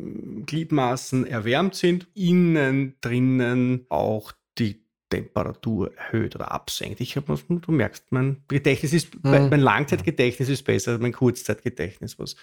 Gliedmaßen 0.47 1.27
erwärmt 1.27 1.75
sind, 1.75 2.09
innen 2.15 2.97
drinnen 3.01 3.87
auch 3.89 4.33
die 4.59 4.85
Temperatur 5.11 5.97
erhöht 5.97 6.35
oder 6.35 6.53
absenkt. 6.53 7.01
Ich 7.01 7.17
habe, 7.17 7.39
du 7.49 7.73
merkst, 7.73 8.11
mein 8.11 8.43
Gedächtnis 8.49 8.93
ist, 8.93 9.15
mhm. 9.15 9.49
mein 9.51 9.61
Langzeitgedächtnis 9.61 10.49
ist 10.49 10.65
besser 10.65 10.93
als 10.93 11.01
mein 11.01 11.13
Kurzzeitgedächtnis, 11.13 12.19
was 12.19 12.37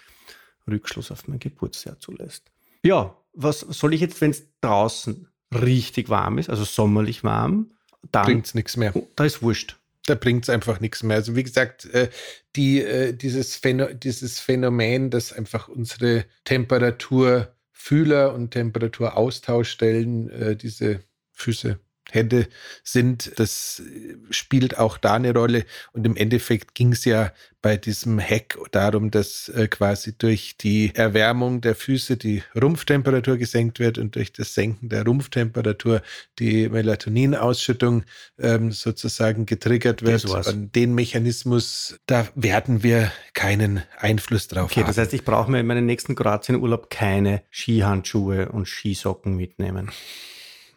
Rückschluss 0.68 1.12
auf 1.12 1.28
mein 1.28 1.40
Geburtsjahr 1.40 2.00
zulässt. 2.00 2.52
Ja, 2.84 3.16
was 3.34 3.60
soll 3.60 3.94
ich 3.94 4.02
jetzt, 4.02 4.20
wenn 4.22 4.32
es 4.32 4.48
draußen 4.62 5.28
richtig 5.54 6.10
warm 6.10 6.38
ist, 6.38 6.50
also 6.50 6.64
sommerlich 6.64 7.24
warm, 7.24 7.72
dann 8.12 8.26
bringt 8.26 8.46
es 8.46 8.56
nichts 8.56 8.78
mehr. 8.78 8.94
Da 9.16 9.26
ist 9.26 9.42
wurscht 9.42 9.78
da 10.06 10.16
bringt 10.16 10.44
es 10.46 10.50
einfach 10.50 10.80
nichts 10.80 11.04
mehr. 11.04 11.18
Also 11.18 11.36
wie 11.36 11.44
gesagt, 11.44 11.86
äh, 11.94 12.10
die, 12.56 12.82
äh, 12.82 13.14
dieses, 13.14 13.56
Phänomen, 13.56 14.00
dieses 14.00 14.40
Phänomen, 14.40 15.10
dass 15.10 15.34
einfach 15.34 15.68
unsere 15.68 16.26
Temperaturfühler 16.44 18.34
und 18.34 18.52
Temperaturaustauschstellen, 18.52 20.30
äh, 20.30 20.56
diese 20.56 21.02
Füße, 21.32 21.80
Hände 22.12 22.48
sind. 22.84 23.32
Das 23.38 23.82
spielt 24.30 24.78
auch 24.78 24.98
da 24.98 25.16
eine 25.16 25.34
Rolle. 25.34 25.66
Und 25.92 26.06
im 26.06 26.16
Endeffekt 26.16 26.76
ging 26.76 26.92
es 26.94 27.06
ja 27.06 27.32
bei 27.62 27.78
diesem 27.78 28.20
Hack 28.20 28.60
darum, 28.70 29.10
dass 29.10 29.50
äh, 29.50 29.68
quasi 29.68 30.16
durch 30.16 30.56
die 30.56 30.92
Erwärmung 30.94 31.62
der 31.62 31.74
Füße 31.74 32.16
die 32.16 32.44
Rumpftemperatur 32.60 33.38
gesenkt 33.38 33.80
wird 33.80 33.98
und 33.98 34.16
durch 34.16 34.32
das 34.32 34.54
Senken 34.54 34.90
der 34.90 35.04
Rumpftemperatur 35.04 36.04
die 36.38 36.70
Melatoninausschüttung 36.70 38.04
ähm, 38.38 38.72
sozusagen 38.72 39.48
getriggert 39.48 40.04
wird. 40.04 40.30
An 40.46 40.72
den 40.74 40.94
Mechanismus, 40.94 42.00
da 42.06 42.28
werden 42.36 42.84
wir 42.84 43.12
keinen 43.34 43.82
Einfluss 43.98 44.48
drauf 44.48 44.66
okay, 44.66 44.82
haben. 44.82 44.88
Das 44.88 45.00
heißt, 45.00 45.14
ich 45.14 45.26
brauche 45.26 45.50
mir 45.50 45.60
in 45.60 45.66
meinen 45.66 45.88
nächsten 45.88 46.14
Kroatienurlaub 46.14 46.92
keine 46.92 47.42
Skihandschuhe 47.52 48.50
und 48.50 48.68
Skisocken 48.68 49.36
mitnehmen. 49.36 49.90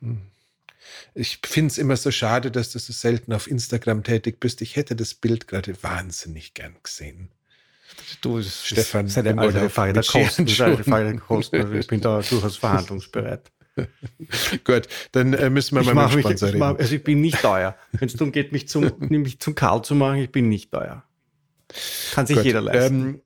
Hm 0.00 0.22
ich 1.18 1.40
finde 1.44 1.72
es 1.72 1.78
immer 1.78 1.96
so 1.96 2.10
schade, 2.10 2.50
dass 2.50 2.70
du 2.70 2.78
so 2.78 2.92
selten 2.92 3.32
auf 3.32 3.50
Instagram 3.50 4.04
tätig 4.04 4.38
bist. 4.38 4.62
Ich 4.62 4.76
hätte 4.76 4.94
das 4.94 5.14
Bild 5.14 5.48
gerade 5.48 5.82
wahnsinnig 5.82 6.54
gern 6.54 6.76
gesehen. 6.82 7.30
Du, 8.20 8.40
Stefan, 8.42 9.06
ist 9.06 9.18
eine 9.18 9.36
alte 9.36 9.68
Frage 9.68 9.92
der 9.92 10.04
Kosten. 10.04 10.44
Das 10.44 10.54
ist 10.54 10.60
eine 10.60 10.84
Frage 10.84 11.10
der 11.10 11.20
Kosten. 11.20 11.76
Ich 11.76 11.86
bin 11.88 12.00
da 12.00 12.20
durchaus 12.20 12.56
verhandlungsbereit. 12.56 13.50
Gut, 14.64 14.88
dann 15.12 15.34
äh, 15.34 15.50
müssen 15.50 15.74
wir 15.74 15.82
ich 15.82 15.92
mal 15.92 16.08
mit 16.14 16.24
Sponsor 16.24 16.48
reden. 16.48 16.62
also 16.62 16.94
ich 16.94 17.02
bin 17.02 17.20
nicht 17.20 17.40
teuer. 17.40 17.76
Wenn 17.92 18.08
es 18.08 18.14
darum 18.14 18.32
geht, 18.32 18.52
mich 18.52 18.68
zum, 18.68 18.92
mich 18.98 19.40
zum 19.40 19.54
Karl 19.54 19.82
zu 19.82 19.94
machen, 19.94 20.18
ich 20.18 20.32
bin 20.32 20.48
nicht 20.48 20.70
teuer. 20.70 21.04
Kann 22.12 22.26
sich 22.26 22.36
Gut, 22.36 22.44
jeder 22.44 22.60
leisten. 22.60 23.00
Ähm, 23.00 23.22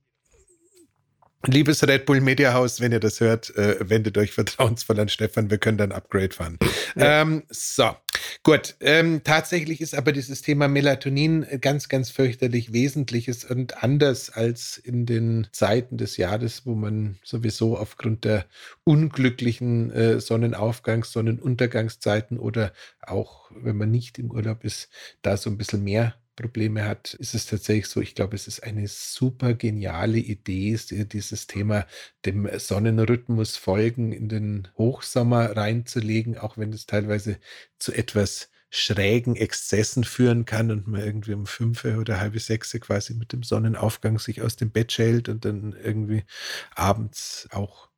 Liebes 1.46 1.82
Red 1.86 2.06
Bull 2.06 2.20
Media 2.20 2.54
House, 2.54 2.80
wenn 2.80 2.92
ihr 2.92 3.00
das 3.00 3.20
hört, 3.20 3.54
äh, 3.56 3.76
wendet 3.80 4.16
euch 4.16 4.32
vertrauensvoll 4.32 5.00
an 5.00 5.08
Stefan. 5.08 5.50
Wir 5.50 5.58
können 5.58 5.76
dann 5.76 5.90
Upgrade 5.90 6.30
fahren. 6.30 6.56
Ja. 6.94 7.22
Ähm, 7.22 7.42
so, 7.48 7.90
gut. 8.44 8.76
Ähm, 8.80 9.22
tatsächlich 9.24 9.80
ist 9.80 9.94
aber 9.94 10.12
dieses 10.12 10.42
Thema 10.42 10.68
Melatonin 10.68 11.44
ganz, 11.60 11.88
ganz 11.88 12.10
fürchterlich 12.10 12.72
Wesentliches 12.72 13.44
und 13.44 13.82
anders 13.82 14.30
als 14.30 14.76
in 14.76 15.04
den 15.04 15.48
Zeiten 15.50 15.96
des 15.96 16.16
Jahres, 16.16 16.64
wo 16.64 16.76
man 16.76 17.18
sowieso 17.24 17.76
aufgrund 17.76 18.24
der 18.24 18.46
unglücklichen 18.84 19.90
äh, 19.90 20.20
Sonnenaufgangs-, 20.20 21.10
Sonnenuntergangszeiten 21.10 22.38
oder 22.38 22.72
auch, 23.00 23.50
wenn 23.50 23.76
man 23.76 23.90
nicht 23.90 24.18
im 24.18 24.30
Urlaub 24.30 24.64
ist, 24.64 24.90
da 25.22 25.36
so 25.36 25.50
ein 25.50 25.58
bisschen 25.58 25.82
mehr 25.82 26.14
Probleme 26.36 26.84
hat, 26.84 27.14
ist 27.14 27.34
es 27.34 27.46
tatsächlich 27.46 27.86
so, 27.86 28.00
ich 28.00 28.14
glaube, 28.14 28.34
es 28.36 28.48
ist 28.48 28.62
eine 28.62 28.88
super 28.88 29.54
geniale 29.54 30.18
Idee, 30.18 30.78
dieses 30.90 31.46
Thema 31.46 31.86
dem 32.24 32.48
Sonnenrhythmus 32.58 33.56
folgen 33.56 34.12
in 34.12 34.28
den 34.28 34.68
Hochsommer 34.78 35.56
reinzulegen, 35.56 36.38
auch 36.38 36.56
wenn 36.58 36.72
es 36.72 36.86
teilweise 36.86 37.38
zu 37.78 37.92
etwas 37.92 38.50
schrägen 38.70 39.36
Exzessen 39.36 40.02
führen 40.02 40.46
kann 40.46 40.70
und 40.70 40.88
man 40.88 41.02
irgendwie 41.02 41.34
um 41.34 41.44
fünf 41.46 41.84
oder 41.84 42.18
halbe 42.20 42.38
sechs 42.40 42.72
quasi 42.80 43.12
mit 43.14 43.34
dem 43.34 43.42
Sonnenaufgang 43.42 44.18
sich 44.18 44.40
aus 44.40 44.56
dem 44.56 44.70
Bett 44.70 44.92
schält 44.92 45.28
und 45.28 45.44
dann 45.44 45.74
irgendwie 45.74 46.24
abends 46.74 47.48
auch 47.52 47.90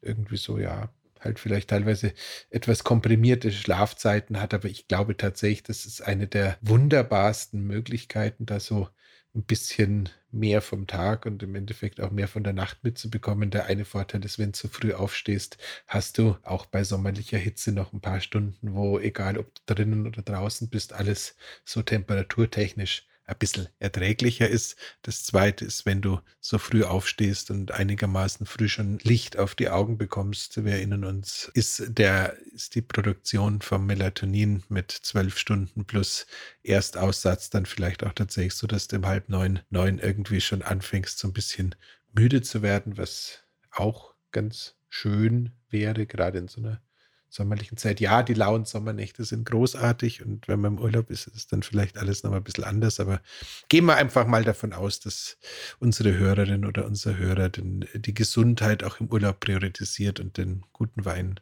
irgendwie 0.00 0.38
so, 0.38 0.58
ja, 0.58 0.90
halt 1.26 1.38
vielleicht 1.38 1.70
teilweise 1.70 2.14
etwas 2.50 2.84
komprimierte 2.84 3.52
Schlafzeiten 3.52 4.40
hat, 4.40 4.54
aber 4.54 4.68
ich 4.68 4.88
glaube 4.88 5.16
tatsächlich, 5.16 5.64
das 5.64 5.86
ist 5.86 6.00
eine 6.00 6.26
der 6.26 6.56
wunderbarsten 6.62 7.66
Möglichkeiten, 7.66 8.46
da 8.46 8.60
so 8.60 8.88
ein 9.34 9.44
bisschen 9.44 10.08
mehr 10.30 10.62
vom 10.62 10.86
Tag 10.86 11.26
und 11.26 11.42
im 11.42 11.54
Endeffekt 11.54 12.00
auch 12.00 12.10
mehr 12.10 12.28
von 12.28 12.42
der 12.42 12.52
Nacht 12.52 12.82
mitzubekommen. 12.82 13.50
Der 13.50 13.66
eine 13.66 13.84
Vorteil 13.84 14.24
ist, 14.24 14.38
wenn 14.38 14.52
du 14.52 14.58
zu 14.58 14.68
früh 14.68 14.92
aufstehst, 14.92 15.58
hast 15.86 16.18
du 16.18 16.36
auch 16.42 16.66
bei 16.66 16.84
sommerlicher 16.84 17.38
Hitze 17.38 17.72
noch 17.72 17.92
ein 17.92 18.00
paar 18.00 18.20
Stunden, 18.20 18.74
wo 18.74 18.98
egal 18.98 19.38
ob 19.38 19.54
du 19.54 19.74
drinnen 19.74 20.06
oder 20.06 20.22
draußen 20.22 20.68
bist, 20.70 20.92
alles 20.94 21.36
so 21.64 21.82
temperaturtechnisch 21.82 23.06
ein 23.26 23.36
bisschen 23.38 23.68
erträglicher 23.78 24.48
ist. 24.48 24.76
Das 25.02 25.24
zweite 25.24 25.64
ist, 25.64 25.84
wenn 25.84 26.00
du 26.00 26.20
so 26.40 26.58
früh 26.58 26.84
aufstehst 26.84 27.50
und 27.50 27.72
einigermaßen 27.72 28.46
früh 28.46 28.68
schon 28.68 28.98
Licht 29.02 29.36
auf 29.36 29.54
die 29.54 29.68
Augen 29.68 29.98
bekommst. 29.98 30.64
Wir 30.64 30.74
erinnern 30.74 31.04
uns, 31.04 31.50
ist 31.54 31.82
der, 31.88 32.36
ist 32.54 32.74
die 32.76 32.82
Produktion 32.82 33.60
vom 33.60 33.86
Melatonin 33.86 34.62
mit 34.68 34.92
zwölf 34.92 35.38
Stunden 35.38 35.84
plus 35.84 36.26
Erstaussatz 36.62 37.50
dann 37.50 37.66
vielleicht 37.66 38.04
auch 38.04 38.12
tatsächlich 38.12 38.54
so, 38.54 38.66
dass 38.66 38.88
du 38.88 38.96
um 38.96 39.06
halb 39.06 39.28
neun, 39.28 39.60
neun 39.70 39.98
irgendwie 39.98 40.40
schon 40.40 40.62
anfängst, 40.62 41.18
so 41.18 41.28
ein 41.28 41.34
bisschen 41.34 41.74
müde 42.12 42.42
zu 42.42 42.62
werden, 42.62 42.96
was 42.96 43.42
auch 43.72 44.14
ganz 44.30 44.76
schön 44.88 45.52
wäre, 45.68 46.06
gerade 46.06 46.38
in 46.38 46.48
so 46.48 46.60
einer 46.60 46.80
sommerlichen 47.28 47.76
Zeit. 47.76 48.00
Ja, 48.00 48.22
die 48.22 48.34
lauen 48.34 48.64
Sommernächte 48.64 49.24
sind 49.24 49.44
großartig 49.44 50.24
und 50.24 50.48
wenn 50.48 50.60
man 50.60 50.74
im 50.74 50.78
Urlaub 50.78 51.10
ist, 51.10 51.26
ist 51.28 51.52
dann 51.52 51.62
vielleicht 51.62 51.98
alles 51.98 52.22
noch 52.22 52.30
mal 52.30 52.38
ein 52.38 52.44
bisschen 52.44 52.64
anders. 52.64 53.00
Aber 53.00 53.20
gehen 53.68 53.84
wir 53.84 53.96
einfach 53.96 54.26
mal 54.26 54.44
davon 54.44 54.72
aus, 54.72 55.00
dass 55.00 55.36
unsere 55.78 56.14
Hörerin 56.16 56.64
oder 56.64 56.86
unser 56.86 57.16
Hörer 57.16 57.48
den, 57.48 57.86
die 57.94 58.14
Gesundheit 58.14 58.84
auch 58.84 59.00
im 59.00 59.08
Urlaub 59.08 59.40
priorisiert 59.40 60.20
und 60.20 60.36
den 60.38 60.62
guten 60.72 61.04
Wein 61.04 61.40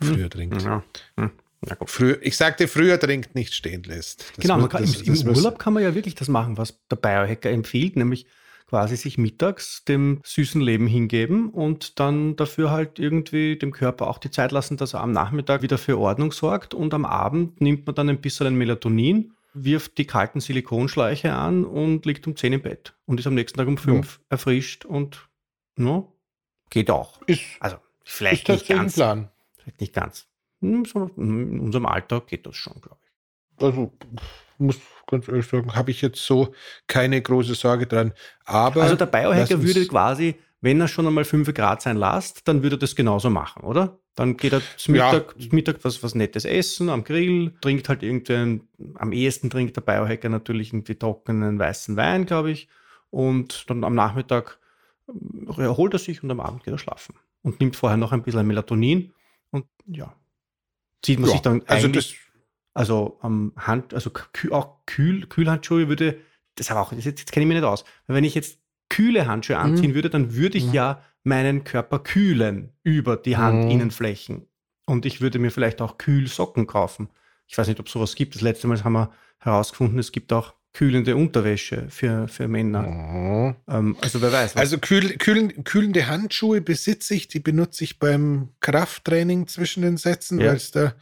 hm. 0.00 0.08
früher 0.08 0.24
hm. 0.24 0.30
trinkt. 0.30 0.62
Ja. 0.62 0.84
Hm. 1.16 1.30
Ja, 1.66 1.76
früher, 1.86 2.18
ich 2.22 2.36
sagte, 2.36 2.68
früher 2.68 3.00
trinkt, 3.00 3.34
nicht 3.34 3.52
stehen 3.52 3.82
lässt. 3.82 4.20
Das 4.36 4.42
genau, 4.42 4.68
kann, 4.68 4.82
das, 4.82 5.00
im, 5.00 5.14
im 5.14 5.28
Urlaub 5.28 5.58
kann 5.58 5.72
man 5.72 5.82
ja 5.82 5.94
wirklich 5.94 6.14
das 6.14 6.28
machen, 6.28 6.56
was 6.56 6.78
der 6.88 6.96
Biohacker 6.96 7.50
empfiehlt, 7.50 7.96
nämlich 7.96 8.26
quasi 8.68 8.96
sich 8.96 9.16
mittags 9.16 9.84
dem 9.84 10.20
süßen 10.24 10.60
Leben 10.60 10.86
hingeben 10.86 11.50
und 11.50 11.98
dann 11.98 12.36
dafür 12.36 12.70
halt 12.70 12.98
irgendwie 12.98 13.56
dem 13.56 13.72
Körper 13.72 14.08
auch 14.08 14.18
die 14.18 14.30
Zeit 14.30 14.52
lassen, 14.52 14.76
dass 14.76 14.94
er 14.94 15.00
am 15.00 15.12
Nachmittag 15.12 15.62
wieder 15.62 15.78
für 15.78 15.98
Ordnung 15.98 16.32
sorgt 16.32 16.74
und 16.74 16.92
am 16.92 17.06
Abend 17.06 17.60
nimmt 17.60 17.86
man 17.86 17.94
dann 17.94 18.10
ein 18.10 18.20
bisschen 18.20 18.56
Melatonin, 18.56 19.32
wirft 19.54 19.96
die 19.96 20.06
kalten 20.06 20.40
Silikonschläuche 20.40 21.32
an 21.32 21.64
und 21.64 22.04
liegt 22.04 22.26
um 22.26 22.36
10 22.36 22.52
im 22.52 22.62
Bett 22.62 22.94
und 23.06 23.18
ist 23.18 23.26
am 23.26 23.34
nächsten 23.34 23.58
Tag 23.58 23.68
um 23.68 23.78
5 23.78 24.16
ja. 24.20 24.24
erfrischt 24.28 24.84
und 24.84 25.28
no, 25.76 26.12
geht 26.68 26.90
auch. 26.90 27.22
Ist, 27.22 27.42
also 27.60 27.76
vielleicht 28.04 28.48
ist 28.50 28.54
nicht 28.54 28.68
ganz. 28.68 28.94
Plan. 28.94 29.30
Vielleicht 29.56 29.80
nicht 29.80 29.94
ganz. 29.94 30.28
In 30.60 30.84
unserem 30.86 31.86
Alltag 31.86 32.26
geht 32.26 32.44
das 32.44 32.56
schon, 32.56 32.80
glaube 32.80 32.98
ich. 33.02 33.64
Also 33.64 33.92
muss 34.58 34.76
ganz 35.06 35.28
ehrlich 35.28 35.46
sagen, 35.46 35.74
habe 35.74 35.90
ich 35.90 36.02
jetzt 36.02 36.24
so 36.24 36.54
keine 36.86 37.20
große 37.20 37.54
Sorge 37.54 37.86
dran. 37.86 38.12
Aber 38.44 38.82
also 38.82 38.96
der 38.96 39.06
Biohacker 39.06 39.62
würde 39.62 39.86
quasi, 39.86 40.36
wenn 40.60 40.80
er 40.80 40.88
schon 40.88 41.06
einmal 41.06 41.24
5 41.24 41.52
Grad 41.54 41.82
sein 41.82 41.96
lässt, 41.96 42.46
dann 42.46 42.62
würde 42.62 42.76
er 42.76 42.80
das 42.80 42.94
genauso 42.94 43.30
machen, 43.30 43.62
oder? 43.62 43.98
Dann 44.14 44.36
geht 44.36 44.52
er 44.52 44.62
zum 44.76 44.92
Mittag, 44.94 45.34
ja. 45.38 45.46
Mittag 45.52 45.84
was, 45.84 46.02
was 46.02 46.14
Nettes 46.14 46.44
essen 46.44 46.88
am 46.88 47.04
Grill, 47.04 47.54
trinkt 47.60 47.88
halt 47.88 48.02
irgendeinen, 48.02 48.68
am 48.96 49.12
ehesten 49.12 49.48
trinkt 49.48 49.76
der 49.76 49.80
Biohacker 49.82 50.28
natürlich 50.28 50.72
irgendwie 50.72 50.96
trockenen 50.96 51.58
weißen 51.58 51.96
Wein, 51.96 52.26
glaube 52.26 52.50
ich. 52.50 52.68
Und 53.10 53.70
dann 53.70 53.84
am 53.84 53.94
Nachmittag 53.94 54.58
äh, 55.08 55.62
erholt 55.62 55.92
er 55.94 56.00
sich 56.00 56.22
und 56.22 56.30
am 56.30 56.40
Abend 56.40 56.64
geht 56.64 56.74
er 56.74 56.78
schlafen. 56.78 57.14
Und 57.42 57.60
nimmt 57.60 57.76
vorher 57.76 57.96
noch 57.96 58.12
ein 58.12 58.22
bisschen 58.22 58.46
Melatonin 58.46 59.12
und 59.50 59.66
ja, 59.86 60.14
zieht 61.02 61.20
man 61.20 61.28
ja, 61.28 61.34
sich 61.34 61.42
dann 61.42 61.62
also 61.66 61.86
das 61.86 62.12
also 62.78 63.18
am 63.22 63.52
ähm, 63.56 63.66
Hand, 63.66 63.92
also 63.92 64.12
auch 64.52 64.86
Kühl, 64.86 65.26
Kühlhandschuhe 65.26 65.88
würde, 65.88 66.20
das 66.54 66.70
aber 66.70 66.80
auch, 66.80 66.92
jetzt, 66.92 67.06
jetzt 67.06 67.32
kenne 67.32 67.42
ich 67.42 67.48
mich 67.48 67.56
nicht 67.56 67.66
aus. 67.66 67.84
Weil 68.06 68.14
wenn 68.14 68.22
ich 68.22 68.36
jetzt 68.36 68.60
kühle 68.88 69.26
Handschuhe 69.26 69.56
mhm. 69.56 69.62
anziehen 69.62 69.90
mhm. 69.90 69.94
würde, 69.96 70.10
dann 70.10 70.36
würde 70.36 70.58
ich 70.58 70.68
mhm. 70.68 70.74
ja 70.74 71.02
meinen 71.24 71.64
Körper 71.64 71.98
kühlen 71.98 72.72
über 72.84 73.16
die 73.16 73.36
Handinnenflächen. 73.36 74.36
Mhm. 74.36 74.46
Und 74.86 75.06
ich 75.06 75.20
würde 75.20 75.40
mir 75.40 75.50
vielleicht 75.50 75.82
auch 75.82 75.98
Kühlsocken 75.98 76.68
kaufen. 76.68 77.08
Ich 77.48 77.58
weiß 77.58 77.66
nicht, 77.66 77.80
ob 77.80 77.86
es 77.86 77.92
sowas 77.92 78.14
gibt. 78.14 78.36
Das 78.36 78.42
letzte 78.42 78.68
Mal 78.68 78.84
haben 78.84 78.92
wir 78.92 79.10
herausgefunden, 79.40 79.98
es 79.98 80.12
gibt 80.12 80.32
auch 80.32 80.54
kühlende 80.72 81.16
Unterwäsche 81.16 81.86
für, 81.88 82.28
für 82.28 82.46
Männer. 82.46 82.82
Mhm. 82.82 83.56
Ähm, 83.68 83.96
also 84.00 84.20
wer 84.22 84.32
weiß. 84.32 84.54
Was. 84.54 84.60
Also 84.60 84.78
kühl, 84.78 85.16
kühl, 85.16 85.48
kühlende 85.64 86.06
Handschuhe 86.06 86.60
besitze 86.60 87.14
ich, 87.14 87.28
die 87.28 87.40
benutze 87.40 87.84
ich 87.84 87.98
beim 87.98 88.50
Krafttraining 88.60 89.46
zwischen 89.48 89.82
den 89.82 89.96
Sätzen, 89.96 90.40
ja. 90.40 90.48
weil 90.48 90.56
es 90.56 90.70
da 90.70 90.94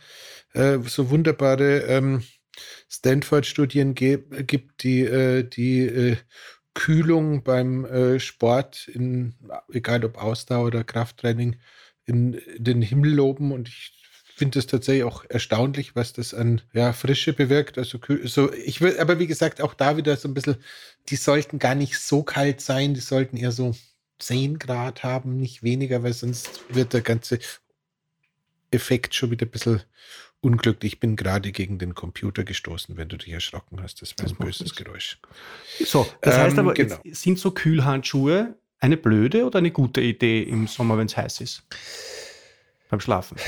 äh, 0.55 0.79
so 0.87 1.11
wunderbare 1.11 1.81
ähm, 1.89 2.23
Stanford-Studien 2.89 3.95
gibt, 3.95 4.83
die 4.83 5.01
äh, 5.01 5.43
die 5.43 5.81
äh, 5.81 6.17
Kühlung 6.77 7.43
beim 7.43 7.87
äh, 7.87 8.21
Sport, 8.21 8.87
in, 8.89 9.35
egal 9.73 10.05
ob 10.05 10.23
Ausdauer 10.23 10.67
oder 10.67 10.85
Krafttraining, 10.85 11.57
in 12.05 12.41
den 12.59 12.83
Himmel 12.83 13.15
loben. 13.15 13.51
Und 13.51 13.69
ich 13.69 13.96
finde 14.37 14.59
es 14.59 14.67
tatsächlich 14.67 15.05
auch 15.05 15.25
erstaunlich, 15.31 15.97
was 15.97 16.13
das 16.13 16.35
an 16.35 16.61
ja, 16.75 16.93
Frische 16.93 17.33
bewirkt. 17.33 17.79
Also 17.79 17.99
so, 18.25 18.53
ich 18.53 18.83
will, 18.83 19.01
aber 19.01 19.19
wie 19.19 19.27
gesagt, 19.27 19.63
auch 19.63 19.73
da 19.73 19.97
wieder 19.97 20.15
so 20.19 20.29
ein 20.29 20.35
bisschen, 20.35 20.57
die 21.09 21.17
sollten 21.17 21.59
gar 21.59 21.75
nicht 21.75 21.99
so 21.99 22.23
kalt 22.23 22.61
sein, 22.61 22.93
die 22.93 23.01
sollten 23.01 23.39
eher 23.39 23.51
so 23.51 23.75
10 24.19 24.59
Grad 24.59 25.03
haben, 25.03 25.39
nicht 25.39 25.63
weniger, 25.63 26.03
weil 26.03 26.13
sonst 26.13 26.63
wird 26.69 26.93
der 26.93 27.01
ganze 27.01 27.39
Effekt 28.71 29.15
schon 29.15 29.31
wieder 29.31 29.47
ein 29.47 29.51
bisschen 29.51 29.81
unglücklich. 30.43 30.93
Ich 30.95 31.01
bin 31.01 31.17
gerade 31.17 31.51
gegen 31.51 31.79
den 31.79 31.95
Computer 31.95 32.45
gestoßen, 32.45 32.99
wenn 32.99 33.09
du 33.09 33.17
dich 33.17 33.31
erschrocken 33.31 33.83
hast. 33.83 34.03
Das 34.03 34.15
war 34.19 34.27
ein 34.27 34.37
böses 34.37 34.75
Geräusch. 34.75 35.19
So, 35.83 36.07
das 36.21 36.35
ähm, 36.35 36.41
heißt 36.43 36.59
aber, 36.59 36.75
genau. 36.75 36.99
sind 37.11 37.39
so 37.39 37.53
Kühlhandschuhe 37.53 38.55
eine 38.81 38.99
blöde 38.99 39.47
oder 39.47 39.61
eine 39.61 39.71
gute 39.71 40.03
Idee 40.03 40.43
im 40.43 40.67
Sommer, 40.67 40.99
wenn 40.99 41.07
es 41.07 41.17
heiß 41.17 41.41
ist? 41.41 41.63
Beim 42.91 43.01
Schlafen? 43.01 43.39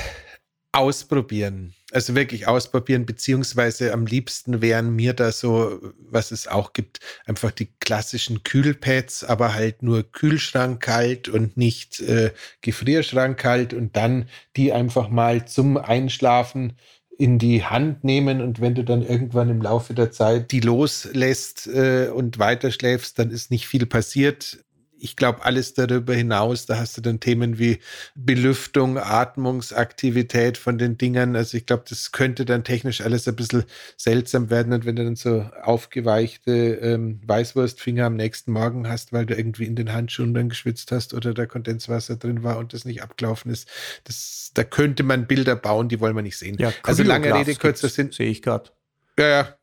Ausprobieren. 0.72 1.74
Also 1.92 2.14
wirklich 2.14 2.46
ausprobieren, 2.46 3.06
beziehungsweise 3.06 3.94
am 3.94 4.04
liebsten 4.04 4.60
wären 4.60 4.94
mir 4.94 5.14
da 5.14 5.32
so, 5.32 5.80
was 5.98 6.30
es 6.30 6.46
auch 6.46 6.74
gibt, 6.74 7.00
einfach 7.24 7.50
die 7.50 7.70
klassischen 7.80 8.42
Kühlpads, 8.42 9.24
aber 9.24 9.54
halt 9.54 9.82
nur 9.82 10.02
Kühlschrank 10.02 10.82
kalt 10.82 11.30
und 11.30 11.56
nicht 11.56 12.00
äh, 12.00 12.32
Gefrierschrank 12.60 13.38
kalt 13.38 13.72
und 13.72 13.96
dann 13.96 14.28
die 14.56 14.72
einfach 14.72 15.08
mal 15.08 15.46
zum 15.46 15.78
Einschlafen 15.78 16.74
in 17.16 17.38
die 17.38 17.64
Hand 17.64 18.04
nehmen 18.04 18.42
und 18.42 18.60
wenn 18.60 18.74
du 18.74 18.84
dann 18.84 19.02
irgendwann 19.02 19.48
im 19.48 19.62
Laufe 19.62 19.94
der 19.94 20.12
Zeit 20.12 20.52
die 20.52 20.60
loslässt 20.60 21.66
äh, 21.66 22.08
und 22.08 22.38
weiterschläfst, 22.38 23.18
dann 23.18 23.30
ist 23.30 23.50
nicht 23.50 23.66
viel 23.66 23.86
passiert 23.86 24.58
ich 25.00 25.16
glaube, 25.16 25.44
alles 25.44 25.74
darüber 25.74 26.14
hinaus, 26.14 26.66
da 26.66 26.78
hast 26.78 26.96
du 26.96 27.00
dann 27.00 27.20
Themen 27.20 27.58
wie 27.58 27.78
Belüftung, 28.14 28.98
Atmungsaktivität 28.98 30.58
von 30.58 30.78
den 30.78 30.98
Dingern. 30.98 31.36
Also 31.36 31.56
ich 31.56 31.66
glaube, 31.66 31.84
das 31.88 32.12
könnte 32.12 32.44
dann 32.44 32.64
technisch 32.64 33.00
alles 33.00 33.28
ein 33.28 33.36
bisschen 33.36 33.64
seltsam 33.96 34.50
werden. 34.50 34.72
Und 34.72 34.84
wenn 34.84 34.96
du 34.96 35.04
dann 35.04 35.16
so 35.16 35.48
aufgeweichte 35.62 36.52
ähm, 36.52 37.20
Weißwurstfinger 37.26 38.06
am 38.06 38.16
nächsten 38.16 38.52
Morgen 38.52 38.88
hast, 38.88 39.12
weil 39.12 39.26
du 39.26 39.34
irgendwie 39.34 39.64
in 39.64 39.76
den 39.76 39.92
Handschuhen 39.92 40.34
dann 40.34 40.48
geschwitzt 40.48 40.92
hast 40.92 41.14
oder 41.14 41.34
da 41.34 41.46
Kondenswasser 41.46 42.16
drin 42.16 42.42
war 42.42 42.58
und 42.58 42.72
das 42.72 42.84
nicht 42.84 43.02
abgelaufen 43.02 43.50
ist, 43.50 43.68
das, 44.04 44.50
da 44.54 44.64
könnte 44.64 45.02
man 45.02 45.26
Bilder 45.26 45.56
bauen, 45.56 45.88
die 45.88 46.00
wollen 46.00 46.16
wir 46.16 46.22
nicht 46.22 46.38
sehen. 46.38 46.56
Ja, 46.58 46.72
also 46.82 47.02
lange 47.02 47.32
Rede, 47.34 47.54
kurzer 47.54 47.88
Sinn. 47.88 48.12
Sehe 48.12 48.30
ich 48.30 48.42
gerade. 48.42 48.70
Ja, 49.18 49.28
ja. 49.28 49.58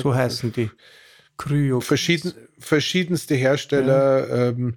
so 0.00 0.14
heißen 0.14 0.52
die. 0.52 0.70
Kryo. 1.36 1.80
Verschieden, 1.80 2.32
verschiedenste 2.58 3.34
Hersteller 3.34 4.28
ja. 4.28 4.48
ähm, 4.48 4.76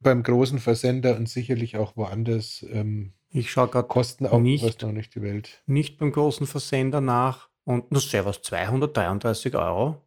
beim 0.00 0.22
großen 0.22 0.58
Versender 0.58 1.16
und 1.16 1.28
sicherlich 1.28 1.76
auch 1.76 1.96
woanders. 1.96 2.64
Ähm, 2.70 3.12
ich 3.30 3.50
schaue 3.50 3.68
gerade 3.68 3.88
kosten 3.88 4.26
auch 4.26 4.40
nicht, 4.40 4.82
noch 4.82 4.92
nicht 4.92 5.14
die 5.14 5.22
Welt. 5.22 5.62
Nicht 5.66 5.98
beim 5.98 6.12
großen 6.12 6.46
Versender 6.46 7.00
nach 7.00 7.48
und 7.64 7.90
nur 7.90 8.00
sehr 8.00 8.24
was 8.24 8.42
233 8.42 9.54
Euro. 9.56 10.02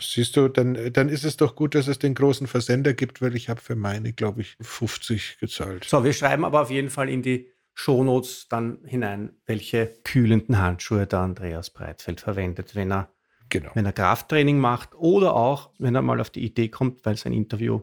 Siehst 0.00 0.36
du, 0.36 0.48
dann, 0.48 0.92
dann 0.92 1.08
ist 1.08 1.24
es 1.24 1.36
doch 1.36 1.56
gut, 1.56 1.74
dass 1.74 1.88
es 1.88 1.98
den 1.98 2.14
großen 2.14 2.46
Versender 2.46 2.92
gibt, 2.92 3.20
weil 3.20 3.34
ich 3.34 3.48
habe 3.48 3.60
für 3.60 3.74
meine, 3.74 4.12
glaube 4.12 4.42
ich, 4.42 4.56
50 4.60 5.38
gezahlt. 5.40 5.84
So, 5.84 6.04
wir 6.04 6.12
schreiben 6.12 6.44
aber 6.44 6.62
auf 6.62 6.70
jeden 6.70 6.90
Fall 6.90 7.08
in 7.08 7.22
die 7.22 7.50
Shownotes 7.74 8.46
dann 8.48 8.78
hinein, 8.84 9.32
welche 9.46 9.94
kühlenden 10.04 10.58
Handschuhe 10.58 11.06
da 11.06 11.24
Andreas 11.24 11.70
Breitfeld 11.70 12.20
verwendet, 12.20 12.74
wenn 12.74 12.92
er 12.92 13.12
Genau. 13.48 13.70
Wenn 13.74 13.86
er 13.86 13.92
Krafttraining 13.92 14.58
macht 14.58 14.94
oder 14.94 15.34
auch, 15.34 15.70
wenn 15.78 15.94
er 15.94 16.02
mal 16.02 16.20
auf 16.20 16.30
die 16.30 16.44
Idee 16.44 16.68
kommt, 16.68 17.04
weil 17.06 17.16
sein 17.16 17.32
Interview 17.32 17.82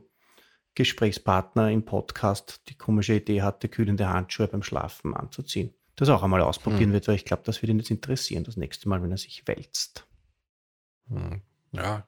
Gesprächspartner 0.75 1.71
im 1.71 1.85
Podcast 1.85 2.61
die 2.67 2.77
komische 2.77 3.15
Idee 3.15 3.41
hatte, 3.41 3.69
kühlende 3.69 4.09
Handschuhe 4.09 4.47
beim 4.47 4.61
Schlafen 4.61 5.13
anzuziehen. 5.13 5.73
Das 5.95 6.09
auch 6.09 6.23
einmal 6.23 6.41
ausprobieren 6.41 6.87
hm. 6.87 6.93
wird, 6.93 7.07
weil 7.07 7.15
ich 7.15 7.23
glaube, 7.23 7.43
das 7.45 7.61
wird 7.61 7.69
ihn 7.69 7.79
jetzt 7.79 7.91
interessieren, 7.91 8.43
das 8.43 8.57
nächste 8.57 8.89
Mal, 8.89 9.01
wenn 9.01 9.11
er 9.11 9.17
sich 9.17 9.47
wälzt. 9.47 10.05
Hm. 11.07 11.41
Ja, 11.71 12.05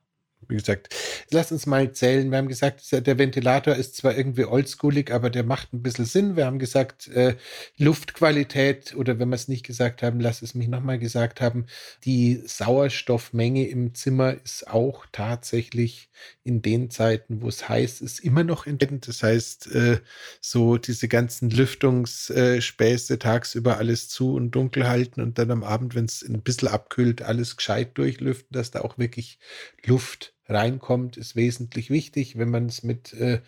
wie 0.50 0.56
gesagt, 0.56 0.96
lass 1.30 1.52
uns 1.52 1.66
mal 1.66 1.92
zählen. 1.92 2.32
Wir 2.32 2.38
haben 2.38 2.48
gesagt, 2.48 2.82
der 2.92 3.18
Ventilator 3.18 3.76
ist 3.76 3.98
zwar 3.98 4.18
irgendwie 4.18 4.46
oldschoolig, 4.46 5.12
aber 5.12 5.30
der 5.30 5.44
macht 5.44 5.74
ein 5.74 5.84
bisschen 5.84 6.06
Sinn. 6.06 6.36
Wir 6.36 6.46
haben 6.46 6.60
gesagt, 6.60 7.08
äh, 7.10 7.36
Luftqualität 7.78 8.96
oder 8.96 9.20
wenn 9.20 9.30
wir 9.30 9.36
es 9.36 9.48
nicht 9.48 9.66
gesagt 9.66 10.02
haben, 10.02 10.20
lass 10.20 10.42
es 10.42 10.56
mich 10.56 10.68
nochmal 10.68 10.98
gesagt 10.98 11.42
haben, 11.42 11.66
die 12.04 12.42
Sauerstoffmenge 12.46 13.68
im 13.68 13.94
Zimmer 13.94 14.36
ist 14.44 14.68
auch 14.68 15.06
tatsächlich 15.12 16.10
in 16.44 16.62
den 16.62 16.90
Zeiten, 16.90 17.42
wo 17.42 17.48
es 17.48 17.70
heiß 17.70 18.02
ist, 18.02 18.20
immer 18.20 18.44
noch 18.44 18.66
entscheidend. 18.66 19.08
Das 19.08 19.24
heißt, 19.24 19.68
äh, 19.74 20.00
so 20.42 20.78
diese 20.78 21.08
ganzen 21.08 21.50
Lüftungsspäße 21.50 23.20
tagsüber 23.20 23.78
alles 23.78 24.10
zu 24.10 24.34
und 24.34 24.52
dunkel 24.52 24.88
halten 24.88 25.22
und 25.22 25.38
dann 25.38 25.52
am 25.52 25.64
Abend, 25.64 25.96
wenn 25.96 26.06
es 26.06 26.22
ein 26.22 26.42
bisschen 26.42 26.70
abkühlt, 26.70 27.22
alles 27.22 27.58
gescheit 27.58 27.98
durchlüften, 27.98 28.54
dass 28.54 28.72
da 28.72 28.82
auch 28.82 28.98
wirklich 28.98 29.40
Luft 29.86 30.34
reinkommt, 30.48 31.18
ist 31.18 31.36
wesentlich 31.36 31.90
wichtig, 31.90 32.38
wenn 32.38 32.50
man 32.50 32.66
es 32.68 32.84
mit 32.84 33.14
äh, 33.14 33.42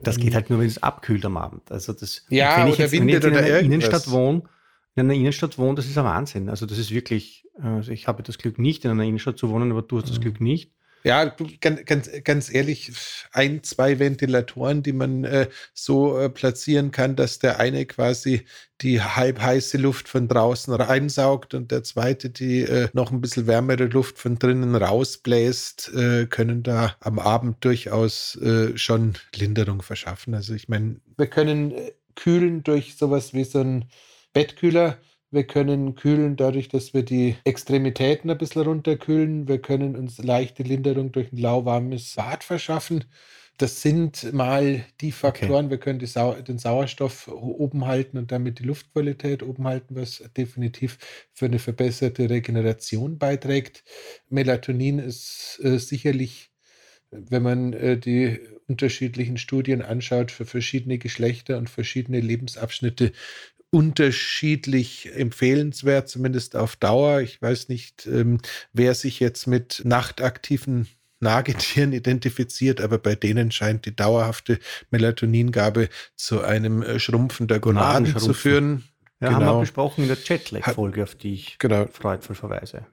Das 0.00 0.18
geht 0.18 0.34
halt 0.34 0.50
nur, 0.50 0.60
wenn 0.60 0.66
es 0.66 0.82
abkühlt 0.82 1.24
am 1.24 1.36
Abend. 1.36 1.70
Also 1.70 1.92
das 1.92 2.24
ja, 2.28 2.58
wenn 2.58 2.72
ich 2.72 2.78
jetzt, 2.78 2.92
wenn 2.92 3.08
ich 3.08 3.16
in 3.16 3.36
einer 3.36 3.58
Innenstadt 3.60 4.10
wohne, 4.10 4.42
in 4.94 5.02
einer 5.02 5.14
Innenstadt 5.14 5.58
wohne, 5.58 5.74
das 5.74 5.86
ist 5.86 5.98
ein 5.98 6.04
Wahnsinn. 6.04 6.48
Also 6.48 6.66
das 6.66 6.78
ist 6.78 6.90
wirklich, 6.90 7.46
also 7.60 7.90
ich 7.90 8.06
habe 8.06 8.22
das 8.22 8.38
Glück 8.38 8.58
nicht 8.58 8.84
in 8.84 8.90
einer 8.90 9.04
Innenstadt 9.04 9.38
zu 9.38 9.48
wohnen, 9.50 9.70
aber 9.70 9.82
du 9.82 9.98
hast 9.98 10.08
das 10.08 10.18
mhm. 10.18 10.22
Glück 10.22 10.40
nicht. 10.40 10.72
Ja, 11.06 11.36
ganz, 11.60 12.10
ganz, 12.24 12.52
ehrlich, 12.52 12.90
ein, 13.32 13.62
zwei 13.62 13.98
Ventilatoren, 13.98 14.82
die 14.82 14.94
man 14.94 15.24
äh, 15.24 15.48
so 15.74 16.18
äh, 16.18 16.30
platzieren 16.30 16.92
kann, 16.92 17.14
dass 17.14 17.38
der 17.38 17.60
eine 17.60 17.84
quasi 17.84 18.46
die 18.80 19.02
halb 19.02 19.38
heiße 19.38 19.76
Luft 19.76 20.08
von 20.08 20.28
draußen 20.28 20.72
reinsaugt 20.72 21.52
und 21.52 21.70
der 21.70 21.84
zweite 21.84 22.30
die 22.30 22.62
äh, 22.62 22.88
noch 22.94 23.12
ein 23.12 23.20
bisschen 23.20 23.46
wärmere 23.46 23.84
Luft 23.84 24.18
von 24.18 24.38
drinnen 24.38 24.74
rausbläst, 24.74 25.92
äh, 25.94 26.24
können 26.24 26.62
da 26.62 26.96
am 27.00 27.18
Abend 27.18 27.62
durchaus 27.62 28.36
äh, 28.36 28.76
schon 28.78 29.12
Linderung 29.34 29.82
verschaffen. 29.82 30.34
Also 30.34 30.54
ich 30.54 30.70
meine, 30.70 31.02
wir 31.18 31.26
können 31.26 31.72
äh, 31.72 31.92
kühlen 32.14 32.62
durch 32.62 32.96
sowas 32.96 33.34
wie 33.34 33.44
so 33.44 33.60
ein 33.60 33.90
Bettkühler 34.32 34.96
wir 35.34 35.44
können 35.44 35.94
kühlen 35.96 36.36
dadurch, 36.36 36.68
dass 36.68 36.94
wir 36.94 37.02
die 37.02 37.36
Extremitäten 37.44 38.30
ein 38.30 38.38
bisschen 38.38 38.62
runterkühlen. 38.62 39.48
Wir 39.48 39.60
können 39.60 39.96
uns 39.96 40.18
leichte 40.18 40.62
Linderung 40.62 41.12
durch 41.12 41.32
ein 41.32 41.38
lauwarmes 41.38 42.14
Bad 42.14 42.44
verschaffen. 42.44 43.04
Das 43.58 43.82
sind 43.82 44.32
mal 44.32 44.84
die 45.00 45.12
Faktoren. 45.12 45.66
Okay. 45.66 45.70
Wir 45.70 45.78
können 45.78 46.06
Sau 46.06 46.34
den 46.34 46.58
Sauerstoff 46.58 47.28
oben 47.28 47.86
halten 47.86 48.18
und 48.18 48.32
damit 48.32 48.58
die 48.58 48.64
Luftqualität 48.64 49.42
oben 49.42 49.66
halten, 49.66 49.94
was 49.94 50.24
definitiv 50.36 50.98
für 51.32 51.46
eine 51.46 51.60
verbesserte 51.60 52.30
Regeneration 52.30 53.18
beiträgt. 53.18 53.84
Melatonin 54.28 54.98
ist 54.98 55.60
äh, 55.62 55.78
sicherlich, 55.78 56.50
wenn 57.10 57.42
man 57.44 57.72
äh, 57.74 57.96
die 57.96 58.40
unterschiedlichen 58.66 59.36
Studien 59.36 59.82
anschaut, 59.82 60.32
für 60.32 60.46
verschiedene 60.46 60.98
Geschlechter 60.98 61.58
und 61.58 61.70
verschiedene 61.70 62.20
Lebensabschnitte 62.20 63.12
unterschiedlich 63.74 65.10
empfehlenswert, 65.16 66.08
zumindest 66.08 66.54
auf 66.54 66.76
Dauer. 66.76 67.22
Ich 67.22 67.42
weiß 67.42 67.68
nicht, 67.68 68.06
ähm, 68.06 68.38
wer 68.72 68.94
sich 68.94 69.18
jetzt 69.18 69.48
mit 69.48 69.82
nachtaktiven 69.84 70.86
Nagetieren 71.18 71.92
identifiziert, 71.92 72.80
aber 72.80 72.98
bei 72.98 73.16
denen 73.16 73.50
scheint 73.50 73.84
die 73.84 73.96
dauerhafte 73.96 74.60
Melatoningabe 74.92 75.88
zu 76.14 76.42
einem 76.42 76.82
äh, 76.82 77.00
Schrumpfen 77.00 77.48
der 77.48 77.58
Gonaden 77.58 78.16
zu 78.16 78.32
führen. 78.32 78.84
Ja, 79.20 79.30
genau. 79.30 79.40
haben 79.40 79.56
wir 79.56 79.60
besprochen 79.62 80.02
in 80.02 80.08
der 80.08 80.18
Jetlag-Folge, 80.22 81.02
auf 81.02 81.16
die 81.16 81.34
ich 81.34 81.58
genau. 81.58 81.86
freudvoll 81.86 82.36
verweise 82.36 82.86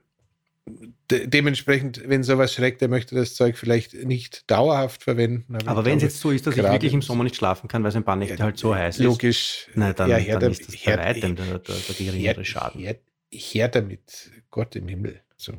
de 0.66 1.26
dementsprechend, 1.26 2.08
wenn 2.08 2.22
sowas 2.22 2.52
schreckt, 2.52 2.80
der 2.80 2.88
möchte 2.88 3.14
das 3.14 3.34
Zeug 3.34 3.58
vielleicht 3.58 3.94
nicht 3.94 4.50
dauerhaft 4.50 5.02
verwenden. 5.02 5.56
Aber, 5.56 5.68
aber 5.68 5.84
wenn 5.84 5.96
es 5.96 6.02
jetzt 6.02 6.20
so 6.20 6.30
ist, 6.30 6.46
dass 6.46 6.56
ich 6.56 6.62
wirklich 6.62 6.92
im 6.92 7.02
Sommer 7.02 7.24
nicht 7.24 7.36
schlafen 7.36 7.68
kann, 7.68 7.82
weil 7.82 7.90
es 7.90 7.96
ein 7.96 8.04
paar 8.04 8.16
Nächte 8.16 8.36
ja, 8.36 8.44
halt 8.44 8.58
so 8.58 8.74
heiß 8.74 8.98
logisch, 8.98 9.66
ist, 9.68 9.76
na, 9.76 9.92
dann, 9.92 10.08
ja, 10.08 10.16
her, 10.16 10.38
dann 10.38 10.52
ist 10.52 10.66
das 10.66 10.74
her, 10.74 10.96
bei 10.96 11.04
weitem 11.04 11.36
der, 11.36 11.58
der, 11.58 11.74
der 11.74 11.94
geringere 11.96 12.44
Schaden. 12.44 12.80
Her, 12.80 12.96
her, 13.30 13.68
damit, 13.68 14.30
Gott 14.50 14.76
im 14.76 14.88
Himmel. 14.88 15.20
So 15.36 15.54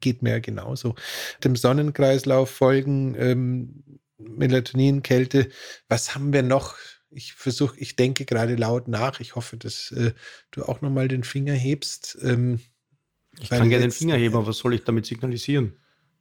geht 0.00 0.22
mir 0.22 0.30
ja 0.30 0.38
genauso. 0.38 0.94
Dem 1.44 1.56
Sonnenkreislauf 1.56 2.50
folgen, 2.50 3.14
ähm, 3.18 4.00
Melatonin, 4.18 5.02
Kälte. 5.02 5.48
Was 5.88 6.14
haben 6.14 6.32
wir 6.32 6.42
noch? 6.42 6.76
Ich 7.10 7.34
versuche, 7.34 7.78
ich 7.78 7.96
denke 7.96 8.24
gerade 8.24 8.54
laut 8.56 8.88
nach. 8.88 9.20
Ich 9.20 9.34
hoffe, 9.34 9.56
dass 9.56 9.90
äh, 9.92 10.12
du 10.50 10.64
auch 10.64 10.80
nochmal 10.80 11.08
den 11.08 11.24
Finger 11.24 11.54
hebst. 11.54 12.18
Ähm, 12.22 12.60
ich 13.40 13.48
kann 13.48 13.68
gerne 13.68 13.86
den 13.86 13.92
Finger 13.92 14.16
heben, 14.16 14.36
aber 14.36 14.46
was 14.46 14.58
soll 14.58 14.74
ich 14.74 14.84
damit 14.84 15.06
signalisieren? 15.06 15.74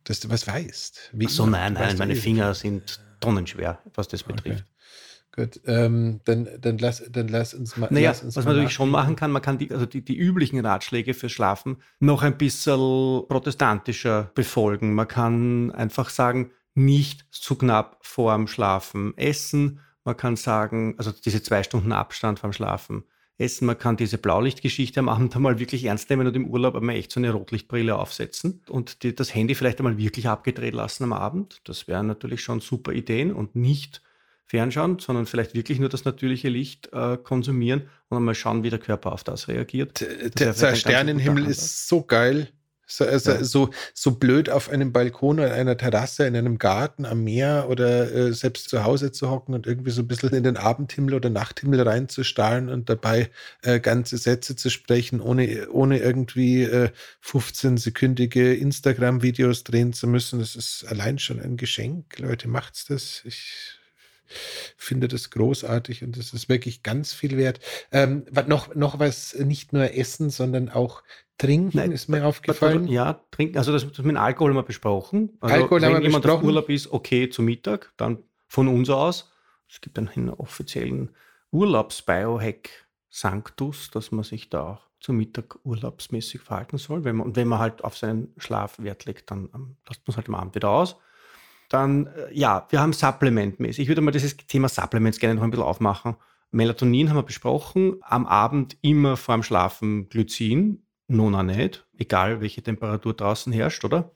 Dass 0.03 0.19
du 0.19 0.29
was 0.29 0.47
weißt. 0.47 1.11
Wie 1.13 1.27
Ach 1.27 1.29
so, 1.29 1.45
nein, 1.45 1.73
nein, 1.73 1.97
meine 1.97 2.15
Finger 2.15 2.53
sind 2.53 2.99
tonnenschwer, 3.19 3.79
was 3.93 4.07
das 4.07 4.23
betrifft. 4.23 4.63
Okay. 4.63 4.71
Gut, 5.33 5.61
ähm, 5.65 6.19
dann, 6.25 6.49
dann, 6.59 6.77
lass, 6.77 7.03
dann 7.09 7.29
lass 7.29 7.53
uns 7.53 7.77
mal. 7.77 7.87
Naja, 7.89 8.11
uns 8.11 8.35
was 8.35 8.43
man 8.43 8.55
natürlich 8.55 8.73
schon 8.73 8.89
machen 8.89 9.15
kann, 9.15 9.31
man 9.31 9.41
kann 9.41 9.57
die, 9.57 9.71
also 9.71 9.85
die, 9.85 10.03
die 10.03 10.17
üblichen 10.17 10.59
Ratschläge 10.59 11.13
fürs 11.13 11.31
Schlafen 11.31 11.77
noch 11.99 12.21
ein 12.21 12.37
bisschen 12.37 13.23
protestantischer 13.29 14.31
befolgen. 14.35 14.93
Man 14.93 15.07
kann 15.07 15.71
einfach 15.71 16.09
sagen, 16.09 16.51
nicht 16.73 17.25
zu 17.31 17.55
knapp 17.55 17.99
vorm 18.01 18.47
Schlafen 18.47 19.17
essen. 19.17 19.79
Man 20.03 20.17
kann 20.17 20.35
sagen, 20.35 20.95
also 20.97 21.11
diese 21.11 21.41
zwei 21.41 21.63
Stunden 21.63 21.93
Abstand 21.93 22.39
vorm 22.39 22.51
Schlafen 22.51 23.05
essen. 23.41 23.65
Man 23.65 23.77
kann 23.77 23.97
diese 23.97 24.17
Blaulichtgeschichte 24.17 24.99
am 24.99 25.09
Abend 25.09 25.35
einmal 25.35 25.59
wirklich 25.59 25.85
ernst 25.85 26.09
nehmen 26.09 26.27
und 26.27 26.35
im 26.35 26.47
Urlaub 26.47 26.75
einmal 26.75 26.95
echt 26.95 27.11
so 27.11 27.19
eine 27.19 27.31
Rotlichtbrille 27.31 27.97
aufsetzen 27.97 28.61
und 28.69 29.03
die, 29.03 29.15
das 29.15 29.33
Handy 29.33 29.55
vielleicht 29.55 29.79
einmal 29.79 29.97
wirklich 29.97 30.27
abgedreht 30.27 30.73
lassen 30.73 31.03
am 31.03 31.13
Abend. 31.13 31.61
Das 31.65 31.87
wären 31.87 32.07
natürlich 32.07 32.41
schon 32.41 32.59
super 32.59 32.93
Ideen 32.93 33.33
und 33.33 33.55
nicht 33.55 34.01
fernschauen, 34.45 34.99
sondern 34.99 35.25
vielleicht 35.25 35.53
wirklich 35.53 35.79
nur 35.79 35.89
das 35.89 36.03
natürliche 36.03 36.49
Licht 36.49 36.89
äh, 36.91 37.17
konsumieren 37.17 37.83
und 38.09 38.17
einmal 38.17 38.35
schauen, 38.35 38.63
wie 38.63 38.69
der 38.69 38.79
Körper 38.79 39.13
auf 39.13 39.23
das 39.23 39.47
reagiert. 39.47 40.01
Das 40.01 40.31
der, 40.31 40.53
der 40.53 40.75
Sternenhimmel 40.75 41.47
ist 41.47 41.87
so 41.87 42.03
geil. 42.03 42.49
So, 42.91 43.05
also 43.05 43.31
ja. 43.31 43.43
so, 43.43 43.69
so 43.93 44.11
blöd 44.11 44.49
auf 44.49 44.69
einem 44.69 44.91
Balkon 44.91 45.39
oder 45.39 45.53
einer 45.53 45.77
Terrasse 45.77 46.25
in 46.25 46.35
einem 46.35 46.57
Garten 46.57 47.05
am 47.05 47.23
Meer 47.23 47.67
oder 47.69 48.11
äh, 48.13 48.33
selbst 48.33 48.69
zu 48.69 48.83
Hause 48.83 49.13
zu 49.13 49.29
hocken 49.29 49.53
und 49.55 49.65
irgendwie 49.65 49.91
so 49.91 50.01
ein 50.01 50.07
bisschen 50.07 50.33
in 50.33 50.43
den 50.43 50.57
Abendhimmel 50.57 51.13
oder 51.13 51.29
Nachthimmel 51.29 51.81
reinzustarren 51.81 52.69
und 52.69 52.89
dabei 52.89 53.29
äh, 53.61 53.79
ganze 53.79 54.17
Sätze 54.17 54.57
zu 54.57 54.69
sprechen, 54.69 55.21
ohne, 55.21 55.69
ohne 55.69 55.99
irgendwie 55.99 56.63
äh, 56.63 56.89
15-sekündige 57.23 58.53
Instagram-Videos 58.53 59.63
drehen 59.63 59.93
zu 59.93 60.07
müssen. 60.07 60.39
Das 60.39 60.57
ist 60.57 60.85
allein 60.85 61.17
schon 61.17 61.39
ein 61.39 61.55
Geschenk. 61.55 62.19
Leute, 62.19 62.49
macht's 62.49 62.85
das. 62.85 63.21
Ich 63.23 63.79
finde 64.77 65.07
das 65.07 65.29
großartig 65.29 66.03
und 66.03 66.17
das 66.17 66.33
ist 66.33 66.49
wirklich 66.49 66.83
ganz 66.83 67.13
viel 67.13 67.37
wert. 67.37 67.59
Ähm, 67.91 68.25
noch, 68.47 68.75
noch 68.75 68.99
was, 68.99 69.33
nicht 69.35 69.73
nur 69.73 69.93
Essen, 69.93 70.29
sondern 70.29 70.69
auch 70.69 71.03
Trinken 71.41 71.75
Nein, 71.75 71.91
ist 71.91 72.07
mir 72.07 72.23
aufgefallen. 72.23 72.87
Ja, 72.87 73.19
trinken, 73.31 73.57
also 73.57 73.71
das, 73.71 73.91
das 73.91 74.05
mit 74.05 74.15
Alkohol 74.15 74.51
haben 74.51 74.57
wir 74.57 74.63
besprochen. 74.63 75.31
Also 75.39 75.55
Alkohol 75.55 75.81
wenn 75.81 75.87
haben 75.87 75.95
wir 75.95 76.03
jemand 76.03 76.23
besprochen. 76.23 76.41
auf 76.41 76.45
Urlaub 76.45 76.69
ist, 76.69 76.91
okay 76.91 77.29
zu 77.29 77.41
Mittag, 77.41 77.91
dann 77.97 78.19
von 78.47 78.67
uns 78.67 78.91
aus. 78.91 79.31
Es 79.67 79.81
gibt 79.81 79.97
einen 79.97 80.29
offiziellen 80.29 81.15
Urlaubsbiohack 81.49 82.69
Sanctus, 83.09 83.89
dass 83.89 84.11
man 84.11 84.23
sich 84.23 84.51
da 84.51 84.73
auch 84.73 84.87
zu 84.99 85.13
Mittag 85.13 85.57
urlaubsmäßig 85.63 86.41
verhalten 86.41 86.77
soll. 86.77 87.05
Wenn 87.05 87.15
man, 87.15 87.25
und 87.25 87.35
wenn 87.35 87.47
man 87.47 87.57
halt 87.57 87.83
auf 87.83 87.97
seinen 87.97 88.31
Schlaf 88.37 88.77
Wert 88.77 89.05
legt, 89.05 89.31
dann 89.31 89.47
um, 89.47 89.77
lasst 89.87 90.07
man 90.07 90.11
es 90.11 90.17
halt 90.17 90.27
am 90.27 90.35
Abend 90.35 90.53
wieder 90.53 90.69
aus. 90.69 90.95
Dann, 91.69 92.05
äh, 92.05 92.31
ja, 92.33 92.67
wir 92.69 92.81
haben 92.81 92.93
Supplementmäßig. 92.93 93.81
Ich 93.81 93.87
würde 93.87 94.01
mal 94.01 94.11
dieses 94.11 94.37
Thema 94.37 94.69
Supplements 94.69 95.17
gerne 95.17 95.35
noch 95.35 95.43
ein 95.43 95.49
bisschen 95.49 95.65
aufmachen. 95.65 96.17
Melatonin 96.51 97.09
haben 97.09 97.17
wir 97.17 97.23
besprochen. 97.23 97.97
Am 98.01 98.27
Abend 98.27 98.77
immer 98.81 99.17
vorm 99.17 99.41
Schlafen 99.41 100.07
Glycin. 100.07 100.83
Nona 101.11 101.43
nicht, 101.43 101.85
egal 101.97 102.41
welche 102.41 102.61
Temperatur 102.61 103.13
draußen 103.13 103.51
herrscht, 103.53 103.83
oder? 103.83 104.11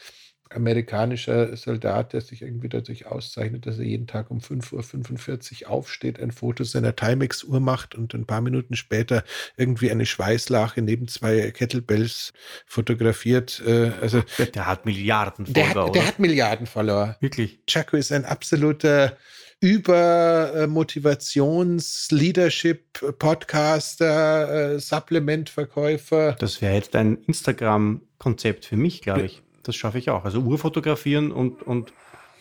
amerikanischer 0.55 1.55
Soldat, 1.55 2.13
der 2.13 2.21
sich 2.21 2.41
irgendwie 2.41 2.69
dadurch 2.69 3.05
auszeichnet, 3.05 3.65
dass 3.65 3.77
er 3.77 3.85
jeden 3.85 4.07
Tag 4.07 4.31
um 4.31 4.39
5.45 4.39 5.63
Uhr 5.63 5.71
aufsteht, 5.71 6.19
ein 6.19 6.31
Foto 6.31 6.63
seiner 6.63 6.95
Timex-Uhr 6.95 7.59
macht 7.59 7.95
und 7.95 8.13
ein 8.13 8.25
paar 8.25 8.41
Minuten 8.41 8.75
später 8.75 9.23
irgendwie 9.57 9.91
eine 9.91 10.05
Schweißlache 10.05 10.81
neben 10.81 11.07
zwei 11.07 11.51
Kettlebells 11.51 12.33
fotografiert. 12.65 13.61
Äh, 13.65 13.91
also, 14.01 14.23
der 14.55 14.67
hat 14.67 14.85
Milliarden 14.85 15.45
Follower. 15.45 15.73
Der 15.73 15.85
hat, 15.85 15.95
der 15.95 16.07
hat 16.07 16.19
Milliarden 16.19 16.67
Follower. 16.67 17.17
Wirklich. 17.19 17.59
Chaco 17.67 17.97
ist 17.97 18.11
ein 18.11 18.25
absoluter 18.25 19.17
über 19.63 20.67
Motivations-, 20.67 22.11
Leadership, 22.11 22.99
Podcaster, 23.19 24.73
äh, 24.73 24.79
Supplementverkäufer. 24.79 26.35
Das 26.39 26.63
wäre 26.63 26.73
jetzt 26.73 26.95
ein 26.95 27.17
Instagram-Konzept 27.27 28.65
für 28.65 28.75
mich, 28.75 29.01
glaube 29.01 29.21
ich 29.21 29.43
das 29.63 29.76
schaffe 29.76 29.97
ich 29.97 30.10
auch. 30.10 30.26
Also 30.26 30.39
Uhr 30.39 30.58
fotografieren 30.58 31.32
und, 31.32 31.63
und, 31.63 31.93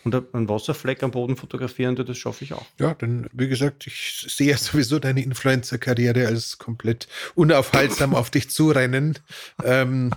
und 0.03 0.15
einen 0.33 0.49
Wasserfleck 0.49 1.03
am 1.03 1.11
Boden 1.11 1.35
fotografieren, 1.35 1.95
das 1.95 2.17
schaffe 2.17 2.43
ich 2.43 2.53
auch. 2.53 2.65
Ja, 2.79 2.93
dann, 2.93 3.27
wie 3.33 3.47
gesagt, 3.47 3.87
ich 3.87 4.25
sehe 4.27 4.57
sowieso 4.57 4.99
deine 4.99 5.23
Influencer-Karriere 5.23 6.27
als 6.27 6.57
komplett 6.57 7.07
unaufhaltsam 7.35 8.15
auf 8.15 8.29
dich 8.29 8.49
zurennen. 8.49 9.19
Ähm, 9.63 10.11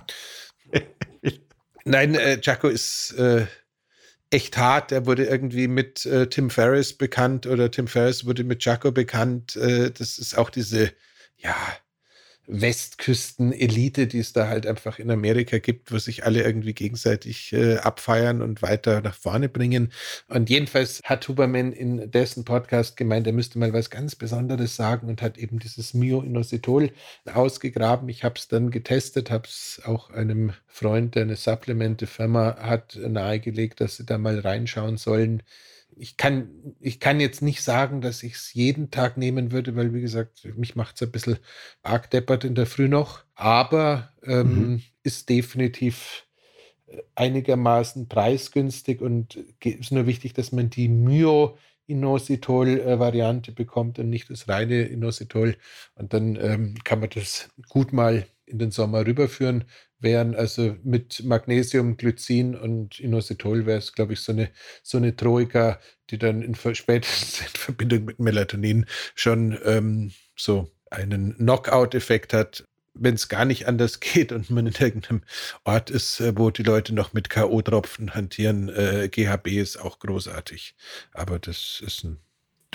nein, 1.85 2.15
äh, 2.15 2.39
Jaco 2.41 2.67
ist 2.67 3.11
äh, 3.17 3.45
echt 4.29 4.57
hart. 4.57 4.91
Er 4.91 5.05
wurde 5.05 5.25
irgendwie 5.25 5.67
mit 5.67 6.05
äh, 6.05 6.27
Tim 6.27 6.49
Ferriss 6.49 6.93
bekannt 6.93 7.47
oder 7.47 7.71
Tim 7.71 7.87
Ferriss 7.87 8.25
wurde 8.25 8.43
mit 8.43 8.63
Jaco 8.65 8.91
bekannt. 8.91 9.55
Äh, 9.55 9.91
das 9.91 10.17
ist 10.17 10.37
auch 10.37 10.49
diese, 10.49 10.91
ja, 11.37 11.55
Westküsten-Elite, 12.47 14.07
die 14.07 14.19
es 14.19 14.33
da 14.33 14.47
halt 14.47 14.67
einfach 14.67 14.99
in 14.99 15.11
Amerika 15.11 15.57
gibt, 15.57 15.91
wo 15.91 15.97
sich 15.97 16.25
alle 16.25 16.43
irgendwie 16.43 16.73
gegenseitig 16.73 17.53
äh, 17.53 17.77
abfeiern 17.77 18.41
und 18.41 18.61
weiter 18.61 19.01
nach 19.01 19.15
vorne 19.15 19.49
bringen. 19.49 19.91
Und 20.27 20.49
jedenfalls 20.49 21.01
hat 21.03 21.27
Huberman 21.27 21.71
in 21.71 22.11
dessen 22.11 22.45
Podcast 22.45 22.97
gemeint, 22.97 23.27
er 23.27 23.33
müsste 23.33 23.59
mal 23.59 23.73
was 23.73 23.89
ganz 23.89 24.15
Besonderes 24.15 24.75
sagen 24.75 25.07
und 25.07 25.21
hat 25.21 25.37
eben 25.37 25.59
dieses 25.59 25.93
Myo-Inositol 25.93 26.91
ausgegraben. 27.31 28.09
Ich 28.09 28.23
habe 28.23 28.35
es 28.37 28.47
dann 28.47 28.71
getestet, 28.71 29.31
habe 29.31 29.47
es 29.47 29.81
auch 29.85 30.09
einem 30.09 30.53
Freund, 30.67 31.15
der 31.15 31.23
eine 31.23 31.35
Supplemente-Firma 31.35 32.57
hat, 32.59 32.95
nahegelegt, 32.95 33.81
dass 33.81 33.97
sie 33.97 34.05
da 34.05 34.17
mal 34.17 34.39
reinschauen 34.39 34.97
sollen 34.97 35.43
ich 35.97 36.17
kann, 36.17 36.75
ich 36.79 36.99
kann 36.99 37.19
jetzt 37.19 37.41
nicht 37.41 37.61
sagen, 37.61 38.01
dass 38.01 38.23
ich 38.23 38.33
es 38.33 38.53
jeden 38.53 38.91
Tag 38.91 39.17
nehmen 39.17 39.51
würde, 39.51 39.75
weil, 39.75 39.93
wie 39.93 40.01
gesagt, 40.01 40.47
mich 40.55 40.75
macht 40.75 40.95
es 40.95 41.01
ein 41.03 41.11
bisschen 41.11 41.37
arg 41.83 42.09
deppert 42.11 42.43
in 42.43 42.55
der 42.55 42.65
Früh 42.65 42.87
noch. 42.87 43.23
Aber 43.35 44.11
ähm, 44.23 44.47
mhm. 44.47 44.81
ist 45.03 45.29
definitiv 45.29 46.27
äh, 46.87 47.01
einigermaßen 47.15 48.07
preisgünstig 48.07 49.01
und 49.01 49.35
ist 49.63 49.91
nur 49.91 50.05
wichtig, 50.05 50.33
dass 50.33 50.51
man 50.51 50.69
die 50.69 50.89
Myo 50.89 51.57
Inositol-Variante 51.87 53.51
bekommt 53.51 53.99
und 53.99 54.09
nicht 54.09 54.29
das 54.29 54.49
reine 54.49 54.83
Inositol. 54.83 55.55
Und 55.95 56.13
dann 56.13 56.35
ähm, 56.35 56.75
kann 56.83 56.99
man 56.99 57.09
das 57.09 57.49
gut 57.69 57.93
mal 57.93 58.25
in 58.45 58.59
den 58.59 58.71
Sommer 58.71 59.05
rüberführen 59.05 59.65
wären. 59.99 60.35
Also 60.35 60.75
mit 60.83 61.23
Magnesium, 61.23 61.97
Glycin 61.97 62.55
und 62.55 62.99
Inositol 62.99 63.65
wäre 63.65 63.79
es, 63.79 63.93
glaube 63.93 64.13
ich, 64.13 64.21
so 64.21 64.31
eine, 64.31 64.49
so 64.83 64.97
eine 64.97 65.15
Troika, 65.15 65.79
die 66.09 66.17
dann 66.17 66.41
in, 66.41 66.55
spätestens 66.73 67.41
in 67.41 67.59
Verbindung 67.59 68.05
mit 68.05 68.19
Melatonin 68.19 68.85
schon 69.15 69.57
ähm, 69.65 70.11
so 70.35 70.71
einen 70.89 71.35
Knockout-Effekt 71.37 72.33
hat, 72.33 72.65
wenn 72.93 73.15
es 73.15 73.27
gar 73.27 73.45
nicht 73.45 73.67
anders 73.67 73.99
geht 73.99 74.31
und 74.31 74.49
man 74.49 74.67
in 74.67 74.73
irgendeinem 74.73 75.21
Ort 75.63 75.89
ist, 75.89 76.19
äh, 76.19 76.37
wo 76.37 76.49
die 76.49 76.63
Leute 76.63 76.93
noch 76.93 77.13
mit 77.13 77.29
K.O.-Tropfen 77.29 78.11
hantieren. 78.11 78.69
Äh, 78.69 79.09
GHB 79.09 79.47
ist 79.47 79.77
auch 79.77 79.99
großartig. 79.99 80.75
Aber 81.13 81.39
das 81.39 81.81
ist 81.85 82.03
ein. 82.03 82.24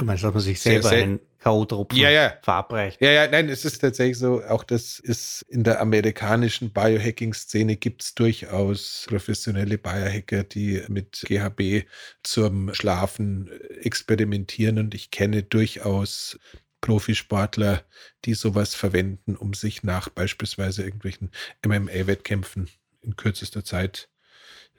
Du 0.00 0.06
meinst, 0.06 0.24
dass 0.24 0.32
man 0.32 0.42
sich 0.42 0.58
selber 0.60 0.88
sehr, 0.88 0.90
sehr, 0.90 1.02
einen 1.02 1.20
K.O.-Tropfen 1.40 1.94
ja, 1.94 2.08
ja. 2.08 2.32
verabreicht. 2.42 3.02
Ja, 3.02 3.10
ja, 3.10 3.26
nein, 3.26 3.50
es 3.50 3.66
ist 3.66 3.80
tatsächlich 3.80 4.16
so, 4.16 4.42
auch 4.42 4.64
das 4.64 4.98
ist 4.98 5.44
in 5.50 5.62
der 5.62 5.78
amerikanischen 5.82 6.72
Biohacking-Szene 6.72 7.76
gibt 7.76 8.02
es 8.02 8.14
durchaus 8.14 9.04
professionelle 9.08 9.76
Biohacker, 9.76 10.44
die 10.44 10.82
mit 10.88 11.22
GHB 11.26 11.86
zum 12.22 12.72
Schlafen 12.72 13.50
experimentieren 13.82 14.78
und 14.78 14.94
ich 14.94 15.10
kenne 15.10 15.42
durchaus 15.42 16.38
Profisportler, 16.80 17.82
die 18.24 18.32
sowas 18.32 18.74
verwenden, 18.74 19.36
um 19.36 19.52
sich 19.52 19.82
nach 19.82 20.08
beispielsweise 20.08 20.82
irgendwelchen 20.82 21.30
MMA-Wettkämpfen 21.62 22.70
in 23.02 23.16
kürzester 23.16 23.64
Zeit 23.64 24.09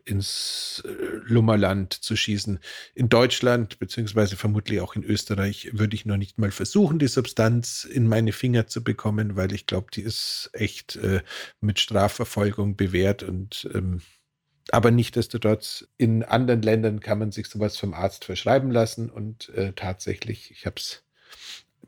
ins 0.05 0.83
äh, 0.85 0.91
Lummerland 1.25 1.93
zu 1.93 2.15
schießen. 2.15 2.59
In 2.93 3.09
Deutschland, 3.09 3.79
beziehungsweise 3.79 4.35
vermutlich 4.35 4.81
auch 4.81 4.95
in 4.95 5.03
Österreich, 5.03 5.69
würde 5.73 5.95
ich 5.95 6.05
noch 6.05 6.17
nicht 6.17 6.37
mal 6.37 6.51
versuchen, 6.51 6.99
die 6.99 7.07
Substanz 7.07 7.83
in 7.83 8.07
meine 8.07 8.31
Finger 8.31 8.67
zu 8.67 8.83
bekommen, 8.83 9.35
weil 9.35 9.53
ich 9.53 9.65
glaube, 9.65 9.87
die 9.93 10.01
ist 10.01 10.49
echt 10.53 10.95
äh, 10.97 11.21
mit 11.59 11.79
Strafverfolgung 11.79 12.75
bewährt 12.75 13.23
und 13.23 13.69
ähm, 13.73 14.01
aber 14.71 14.91
nichtdestotrotz, 14.91 15.87
in 15.97 16.23
anderen 16.23 16.61
Ländern 16.61 16.99
kann 16.99 17.19
man 17.19 17.31
sich 17.31 17.47
sowas 17.47 17.77
vom 17.77 17.93
Arzt 17.93 18.25
verschreiben 18.25 18.71
lassen 18.71 19.09
und 19.09 19.49
äh, 19.49 19.73
tatsächlich, 19.73 20.51
ich 20.51 20.65
hab's, 20.65 21.03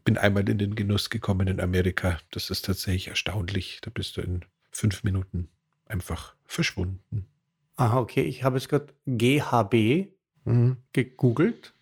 bin 0.04 0.17
einmal 0.17 0.47
in 0.49 0.58
den 0.58 0.76
Genuss 0.76 1.10
gekommen 1.10 1.47
in 1.47 1.62
Amerika. 1.62 2.19
Das 2.32 2.49
ist 2.49 2.65
tatsächlich 2.65 3.08
erstaunlich. 3.08 3.80
Da 3.82 3.89
bist 3.89 4.17
du 4.17 4.21
in 4.21 4.43
fünf 4.71 5.04
Minuten 5.04 5.49
einfach 5.86 6.36
verschwunden. 6.45 7.28
Aha, 7.75 7.99
okay. 7.99 8.21
Ich 8.21 8.43
habe 8.43 8.57
jetzt 8.57 8.69
gerade 8.69 8.93
GHB 9.05 10.09
mhm. 10.45 10.77
gegoogelt. 10.93 11.73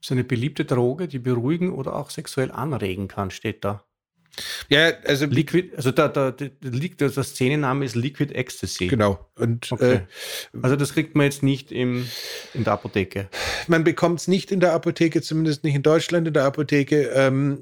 Das 0.00 0.08
ist 0.08 0.12
eine 0.12 0.24
beliebte 0.24 0.64
Droge, 0.64 1.08
die 1.08 1.18
beruhigen 1.18 1.72
oder 1.72 1.96
auch 1.96 2.10
sexuell 2.10 2.50
anregen 2.50 3.08
kann, 3.08 3.30
steht 3.30 3.64
da. 3.64 3.84
Ja, 4.68 4.92
also 5.06 5.26
Liquid, 5.26 5.76
also 5.76 5.90
da, 5.90 6.08
da, 6.08 6.30
da 6.30 6.46
liegt 6.60 7.00
der 7.00 7.10
Szenenname 7.10 7.84
ist 7.84 7.94
Liquid 7.94 8.34
Ecstasy. 8.34 8.88
Genau. 8.88 9.30
Und 9.36 9.70
okay. 9.70 9.94
äh, 9.94 10.58
also 10.60 10.76
das 10.76 10.94
kriegt 10.94 11.14
man 11.14 11.26
jetzt 11.26 11.42
nicht 11.42 11.70
im, 11.70 12.06
in 12.52 12.64
der 12.64 12.72
Apotheke. 12.72 13.28
Man 13.68 13.84
bekommt 13.84 14.20
es 14.20 14.28
nicht 14.28 14.50
in 14.50 14.60
der 14.60 14.72
Apotheke, 14.72 15.22
zumindest 15.22 15.64
nicht 15.64 15.74
in 15.74 15.82
Deutschland 15.82 16.26
in 16.26 16.34
der 16.34 16.44
Apotheke. 16.44 17.10
Ähm, 17.14 17.60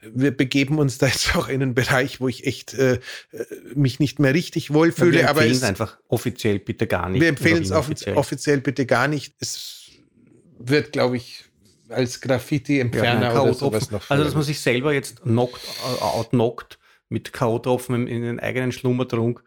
wir 0.00 0.36
begeben 0.36 0.78
uns 0.78 0.98
da 0.98 1.06
jetzt 1.06 1.34
auch 1.36 1.48
in 1.48 1.62
einen 1.62 1.74
Bereich, 1.74 2.20
wo 2.20 2.28
ich 2.28 2.46
echt 2.46 2.74
äh, 2.74 3.00
mich 3.74 4.00
nicht 4.00 4.18
mehr 4.18 4.34
richtig 4.34 4.72
wohlfühle. 4.72 5.20
Ja, 5.20 5.22
wir 5.22 5.28
empfehlen 5.30 5.52
es 5.52 5.62
einfach 5.62 5.98
offiziell 6.08 6.58
bitte 6.58 6.86
gar 6.86 7.08
nicht. 7.08 7.20
Wir 7.20 7.28
empfehlen 7.28 7.62
es 7.62 7.72
offiziell. 7.72 8.16
offiziell 8.16 8.60
bitte 8.60 8.86
gar 8.86 9.08
nicht. 9.08 9.34
Es 9.40 9.90
wird, 10.58 10.92
glaube 10.92 11.16
ich, 11.16 11.44
als 11.88 12.20
Graffiti-Entferner 12.20 13.34
ja, 13.34 13.40
oder 13.40 13.54
sowas 13.54 13.90
noch. 13.90 14.08
Also, 14.10 14.24
dass 14.24 14.34
man 14.34 14.42
sich 14.42 14.60
selber 14.60 14.92
jetzt 14.92 15.22
knockt, 15.22 15.60
äh, 15.64 16.02
outnockt 16.02 16.78
mit 17.08 17.32
K.O.-Tropfen 17.32 18.06
in 18.06 18.22
den 18.22 18.40
eigenen 18.40 18.72
Schlummertrunk 18.72 19.42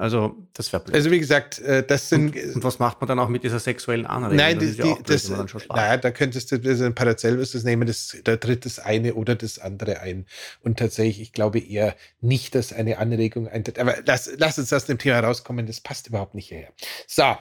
also, 0.00 0.36
das 0.52 0.72
wäre 0.72 0.84
blöd. 0.84 0.94
Also, 0.94 1.10
wie 1.10 1.18
gesagt, 1.18 1.58
äh, 1.58 1.84
das 1.84 2.08
sind. 2.08 2.36
Und, 2.36 2.54
und, 2.54 2.64
was 2.64 2.78
macht 2.78 3.00
man 3.00 3.08
dann 3.08 3.18
auch 3.18 3.28
mit 3.28 3.42
dieser 3.42 3.58
sexuellen 3.58 4.06
Anregung? 4.06 4.36
Nein, 4.36 4.58
das, 4.60 4.76
die, 4.76 4.78
ja 4.78 4.94
blöd, 4.94 5.10
das, 5.10 5.28
naja, 5.68 5.96
da 5.96 6.12
könntest 6.12 6.52
du 6.52 6.60
das 6.60 6.80
ein 6.80 6.94
Paracelsus 6.94 7.64
nehmen, 7.64 7.88
das, 7.88 8.16
da 8.22 8.36
tritt 8.36 8.64
das 8.64 8.78
eine 8.78 9.14
oder 9.14 9.34
das 9.34 9.58
andere 9.58 10.00
ein. 10.00 10.26
Und 10.62 10.78
tatsächlich, 10.78 11.20
ich 11.20 11.32
glaube 11.32 11.58
eher 11.58 11.96
nicht, 12.20 12.54
dass 12.54 12.72
eine 12.72 12.98
Anregung 12.98 13.48
eintritt. 13.48 13.80
Aber 13.80 13.96
lass, 14.06 14.30
lass 14.36 14.56
uns 14.60 14.72
aus 14.72 14.84
dem 14.84 14.98
Thema 14.98 15.18
rauskommen, 15.18 15.66
das 15.66 15.80
passt 15.80 16.06
überhaupt 16.06 16.36
nicht 16.36 16.48
hierher. 16.48 16.72
So. 17.08 17.36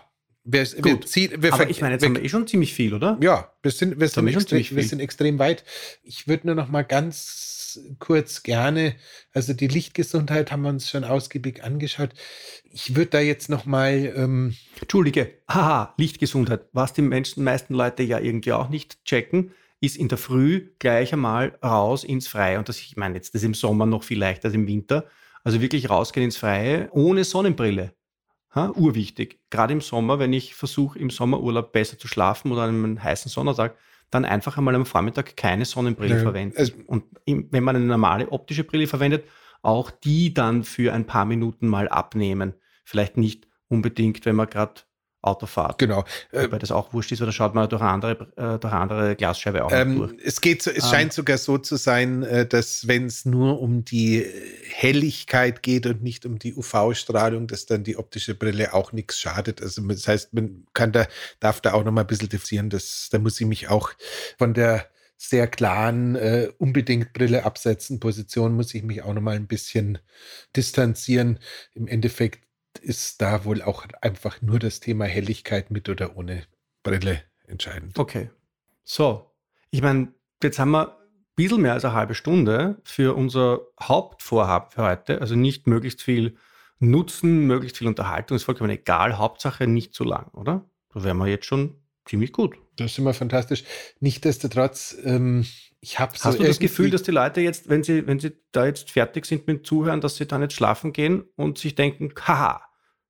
Wir, 0.50 0.62
wir, 0.62 1.02
ziehen, 1.02 1.44
wir 1.44 1.54
Aber 1.54 1.70
ich 1.70 1.82
meine, 1.82 1.96
jetzt 1.96 2.04
wir, 2.04 2.08
haben 2.08 2.16
wir 2.16 2.24
eh 2.24 2.30
schon 2.30 2.48
ziemlich 2.48 2.74
viel, 2.74 2.94
oder? 2.94 3.18
Ja, 3.22 3.52
wir 3.62 3.70
sind, 3.70 4.00
wir 4.00 4.08
sind, 4.08 4.28
extrem, 4.30 4.78
wir 4.78 4.84
sind 4.84 5.00
extrem 5.02 5.40
weit. 5.40 5.66
Ich 6.04 6.30
würde 6.30 6.48
nur 6.48 6.56
noch 6.56 6.70
mal 6.70 6.84
ganz 6.84 7.57
kurz 8.00 8.44
gerne. 8.44 8.96
Also 9.34 9.54
die 9.54 9.68
Lichtgesundheit 9.68 10.52
haben 10.52 10.64
wir 10.64 10.70
uns 10.70 10.90
schon 10.90 11.04
ausgiebig 11.04 11.64
angeschaut. 11.64 12.10
Ich 12.64 12.96
würde 12.96 13.12
da 13.12 13.20
jetzt 13.20 13.50
noch 13.50 13.66
mal. 13.66 14.14
Ähm 14.16 14.56
Entschuldige, 14.80 15.34
haha, 15.50 15.94
Lichtgesundheit. 15.98 16.66
Was 16.74 16.94
die 16.94 17.02
Menschen, 17.02 17.44
meisten 17.44 17.74
Leute 17.74 18.04
ja 18.04 18.20
irgendwie 18.20 18.54
auch 18.54 18.70
nicht 18.70 19.04
checken, 19.06 19.52
ist 19.80 19.98
in 19.98 20.08
der 20.08 20.18
Früh 20.18 20.70
gleich 20.80 21.14
einmal 21.14 21.58
raus 21.64 22.04
ins 22.04 22.28
Freie. 22.28 22.58
Und 22.58 22.70
das, 22.70 22.80
ich 22.80 22.98
meine, 22.98 23.16
jetzt 23.16 23.36
das 23.36 23.44
im 23.44 23.54
Sommer 23.54 23.86
noch 23.86 24.04
viel 24.04 24.20
leichter 24.20 24.48
als 24.48 24.56
im 24.56 24.68
Winter. 24.68 25.06
Also 25.44 25.62
wirklich 25.62 25.90
rausgehen 25.90 26.26
ins 26.26 26.38
Freie 26.38 26.90
ohne 26.92 27.24
Sonnenbrille. 27.24 27.94
Ha, 28.56 28.72
urwichtig. 28.76 29.40
Gerade 29.50 29.74
im 29.74 29.82
Sommer, 29.82 30.20
wenn 30.20 30.34
ich 30.34 30.56
versuche, 30.56 30.98
im 30.98 31.10
Sommerurlaub 31.10 31.72
besser 31.72 32.00
zu 32.00 32.08
schlafen 32.08 32.52
oder 32.52 32.64
an 32.64 32.70
einem 32.70 33.04
heißen 33.04 33.30
Sonntag, 33.30 33.78
dann 34.10 34.26
einfach 34.26 34.58
einmal 34.58 34.76
am 34.76 34.86
Vormittag 34.86 35.36
keine 35.36 35.66
Sonnenbrille 35.66 36.16
ja, 36.16 36.22
verwenden. 36.22 36.58
Also 36.58 36.74
und 36.86 37.04
wenn 37.26 37.64
man 37.64 37.76
eine 37.76 37.86
normale 37.86 38.32
optische 38.32 38.64
Brille 38.64 38.88
verwendet, 38.88 39.26
auch 39.62 39.92
die 39.92 40.34
dann 40.34 40.64
für 40.64 40.94
ein 40.94 41.06
paar 41.06 41.26
Minuten 41.26 41.68
mal 41.68 41.90
abnehmen. 41.90 42.54
Vielleicht 42.86 43.18
nicht 43.18 43.48
unbedingt, 43.68 44.26
wenn 44.26 44.36
man 44.36 44.50
gerade 44.50 44.82
Autofahrt. 45.22 45.78
Genau. 45.78 46.04
Wobei 46.32 46.58
das 46.58 46.72
auch 46.72 46.94
wurscht 46.94 47.12
ist, 47.12 47.22
oder 47.22 47.32
schaut 47.32 47.54
man 47.54 47.70
durch 47.70 47.82
eine 47.82 47.92
andere, 47.92 48.12
äh, 48.36 48.60
durch 48.60 48.74
eine 48.74 48.82
andere 48.82 49.16
Glasscheibe 49.16 49.66
auch 49.66 49.72
ähm, 49.72 49.98
durch. 49.98 50.14
Es, 50.24 50.42
geht 50.42 50.64
so, 50.64 50.72
es 50.72 50.86
ähm, 50.86 50.90
scheint 50.90 51.14
sogar 51.14 51.38
so 51.38 51.58
zu 51.58 51.76
sein, 51.76 52.24
äh, 52.24 52.48
dass 52.48 52.88
wenn 52.88 53.06
es 53.06 53.26
nur 53.26 53.60
um 53.62 53.84
die 53.84 54.26
Helligkeit 54.70 55.62
geht 55.64 55.86
und 55.86 56.02
nicht 56.02 56.26
um 56.26 56.40
die 56.40 56.56
UV-Strahlung, 56.56 57.48
dass 57.48 57.66
dann 57.66 57.84
die 57.84 57.98
optische 57.98 58.36
Brille 58.36 58.74
auch 58.74 58.94
nichts 58.94 59.20
schadet. 59.20 59.62
Also 59.62 59.82
das 59.82 60.08
heißt, 60.08 60.34
man 60.34 60.66
kann 60.74 60.92
da, 60.92 61.08
darf 61.40 61.62
da 61.62 61.74
auch 61.74 61.84
noch 61.84 61.92
mal 61.92 62.02
ein 62.02 62.08
bisschen 62.08 62.30
differenzieren. 62.30 62.70
Das, 62.70 63.10
da 63.12 63.20
muss 63.20 63.40
ich 63.40 63.48
mich 63.48 63.70
auch 63.70 63.92
von 64.38 64.54
der 64.54 64.88
sehr 65.18 65.48
klaren 65.48 66.16
äh, 66.16 66.50
unbedingt 66.60 67.12
Brille 67.14 67.44
absetzen 67.44 68.00
Position 68.00 68.54
muss 68.54 68.76
ich 68.76 68.84
mich 68.84 69.02
auch 69.02 69.14
noch 69.14 69.22
mal 69.22 69.36
ein 69.36 69.48
bisschen 69.48 69.98
distanzieren. 70.56 71.40
Im 71.74 71.88
Endeffekt 71.88 72.47
ist 72.80 73.22
da 73.22 73.46
wohl 73.46 73.62
auch 73.62 73.86
einfach 74.02 74.42
nur 74.42 74.60
das 74.60 74.80
Thema 74.80 75.06
Helligkeit 75.06 75.72
mit 75.72 75.90
oder 75.90 76.18
ohne 76.18 76.44
Brille 76.84 77.22
entscheidend. 77.48 77.98
Okay. 77.98 78.30
So, 78.84 79.32
ich 79.70 79.82
meine, 79.82 80.14
jetzt 80.42 80.60
haben 80.60 80.72
wir 80.72 80.98
ein 80.98 80.98
bisschen 81.36 81.62
mehr 81.62 81.74
als 81.74 81.86
eine 81.86 81.94
halbe 81.94 82.16
Stunde 82.16 82.82
für 82.84 83.16
unser 83.16 83.62
Hauptvorhaben 83.82 84.72
für 84.72 84.84
heute. 84.84 85.22
Also 85.22 85.36
nicht 85.36 85.68
möglichst 85.68 86.02
viel 86.02 86.38
Nutzen, 86.80 87.48
möglichst 87.48 87.78
viel 87.78 87.88
Unterhaltung. 87.88 88.36
Ist 88.36 88.44
vollkommen 88.44 88.70
egal. 88.70 89.18
Hauptsache 89.18 89.68
nicht 89.68 89.94
zu 89.94 90.04
lang, 90.04 90.30
oder? 90.34 90.70
Da 90.94 91.04
wären 91.04 91.18
wir 91.18 91.28
jetzt 91.28 91.46
schon 91.46 91.82
ziemlich 92.06 92.32
gut. 92.32 92.56
Das 92.78 92.92
ist 92.92 92.98
immer 93.00 93.14
fantastisch. 93.14 93.64
Nichtsdestotrotz, 94.00 94.96
ähm, 95.04 95.46
ich 95.80 96.00
habe 96.00 96.18
so 96.18 96.26
Hast 96.26 96.40
du 96.40 96.44
das 96.44 96.60
Gefühl, 96.60 96.90
dass 96.90 97.04
die 97.04 97.12
Leute 97.12 97.42
jetzt, 97.42 97.70
wenn 97.70 97.84
sie, 97.84 98.08
wenn 98.08 98.20
sie 98.20 98.34
da 98.52 98.66
jetzt 98.66 98.92
fertig 98.92 99.26
sind 99.26 99.48
mit 99.48 99.66
Zuhören, 99.66 100.02
dass 100.02 100.16
sie 100.16 100.28
dann 100.28 100.42
jetzt 100.42 100.54
schlafen 100.54 100.94
gehen 100.94 101.24
und 101.36 101.58
sich 101.58 101.76
denken, 101.76 102.14
haha, 102.26 102.67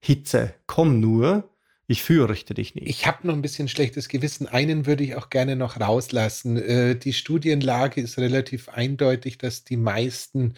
Hitze, 0.08 0.54
komm 0.67 1.02
nur, 1.02 1.50
ich 1.86 2.02
fürchte 2.02 2.54
dich 2.54 2.76
nicht. 2.76 2.88
Ich 2.88 3.08
habe 3.08 3.28
noch 3.28 3.34
ein 3.34 3.41
bisschen 3.41 3.67
schlechtes 3.67 4.08
Gewissen. 4.08 4.48
Einen 4.48 4.86
würde 4.86 5.04
ich 5.04 5.15
auch 5.15 5.30
gerne 5.30 5.58
noch 5.58 5.82
rauslassen. 5.82 6.56
Äh, 6.56 6.96
die 6.96 7.12
Studienlage 7.12 8.00
ist 8.00 8.17
relativ 8.17 8.70
eindeutig, 8.70 9.38
dass 9.38 9.65
die 9.65 9.76
meisten 9.76 10.54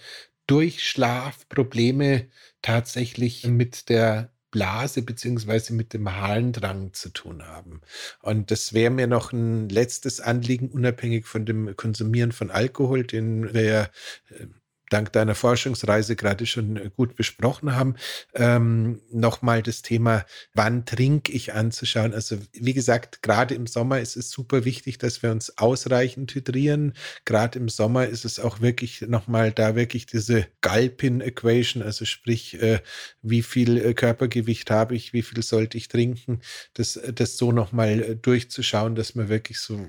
Durchschlafprobleme 0.46 2.28
tatsächlich 2.62 3.48
mit 3.48 3.90
der 3.90 4.32
Blase 4.52 5.02
beziehungsweise 5.02 5.74
mit 5.74 5.94
dem 5.94 6.16
Harndrang 6.16 6.94
zu 6.94 7.10
tun 7.10 7.44
haben. 7.44 7.82
Und 8.22 8.52
das 8.52 8.74
wäre 8.74 8.92
mir 8.92 9.08
noch 9.08 9.34
ein 9.34 9.68
letztes 9.68 10.22
Anliegen, 10.22 10.70
unabhängig 10.70 11.26
von 11.26 11.48
dem 11.48 11.76
Konsumieren 11.76 12.34
von 12.34 12.52
Alkohol, 12.52 13.04
den 13.04 13.52
wir 13.52 13.64
ja 13.64 13.84
äh, 14.30 14.46
dank 14.90 15.14
deiner 15.14 15.36
Forschungsreise 15.36 16.16
gerade 16.16 16.46
schon 16.46 16.78
äh, 16.78 16.90
gut 16.96 17.16
besprochen 17.16 17.76
haben, 17.76 17.96
ähm, 18.34 19.02
nochmal 19.12 19.64
das 19.64 19.82
Thema, 19.82 20.26
wann 20.54 20.86
trinke 20.86 21.32
ich 21.32 21.54
anzuschauen. 21.54 22.14
Also 22.14 22.38
wie 22.54 22.74
gesagt, 22.74 23.22
gerade 23.22 23.56
im 23.56 23.68
Sommer 23.68 24.00
ist 24.00 24.18
es 24.18 24.30
super 24.30 24.66
wichtig, 24.66 24.98
dass 24.98 25.24
wir 25.24 25.32
uns 25.32 25.58
ausreichend 25.58 26.34
hydrieren. 26.36 26.94
Gerade 27.26 27.60
im 27.60 27.70
Sommer 27.70 28.08
ist 28.08 28.26
es 28.26 28.40
auch 28.40 28.62
wirklich 28.62 29.02
nochmal 29.02 29.52
da 29.52 29.76
wirklich 29.76 30.06
diese 30.06 30.48
Galpin-Equation, 30.62 31.84
also 31.84 32.06
sprich, 32.06 32.62
äh, 32.62 32.80
wie 33.22 33.44
viel 33.44 33.78
äh, 33.78 33.94
Körpergewicht 33.94 34.72
habe 34.72 34.96
ich, 34.96 35.14
wie 35.14 35.22
viel 35.22 35.44
sollte 35.44 35.78
ich 35.78 35.88
trinken, 35.88 36.42
das, 36.74 37.00
das 37.14 37.38
so 37.38 37.52
nochmal 37.52 38.02
äh, 38.02 38.16
durchzuschauen, 38.16 38.96
dass 38.96 39.16
man 39.16 39.30
wirklich 39.30 39.60
so 39.60 39.88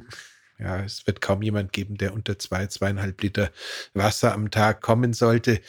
ja, 0.61 0.83
es 0.85 1.07
wird 1.07 1.21
kaum 1.21 1.43
jemand 1.43 1.73
geben, 1.73 1.97
der 1.97 2.13
unter 2.13 2.39
zwei, 2.39 2.67
zweieinhalb 2.67 3.21
Liter 3.23 3.51
Wasser 3.95 4.33
am 4.35 4.51
Tag 4.51 4.81
kommen 4.83 5.13
sollte. 5.13 5.61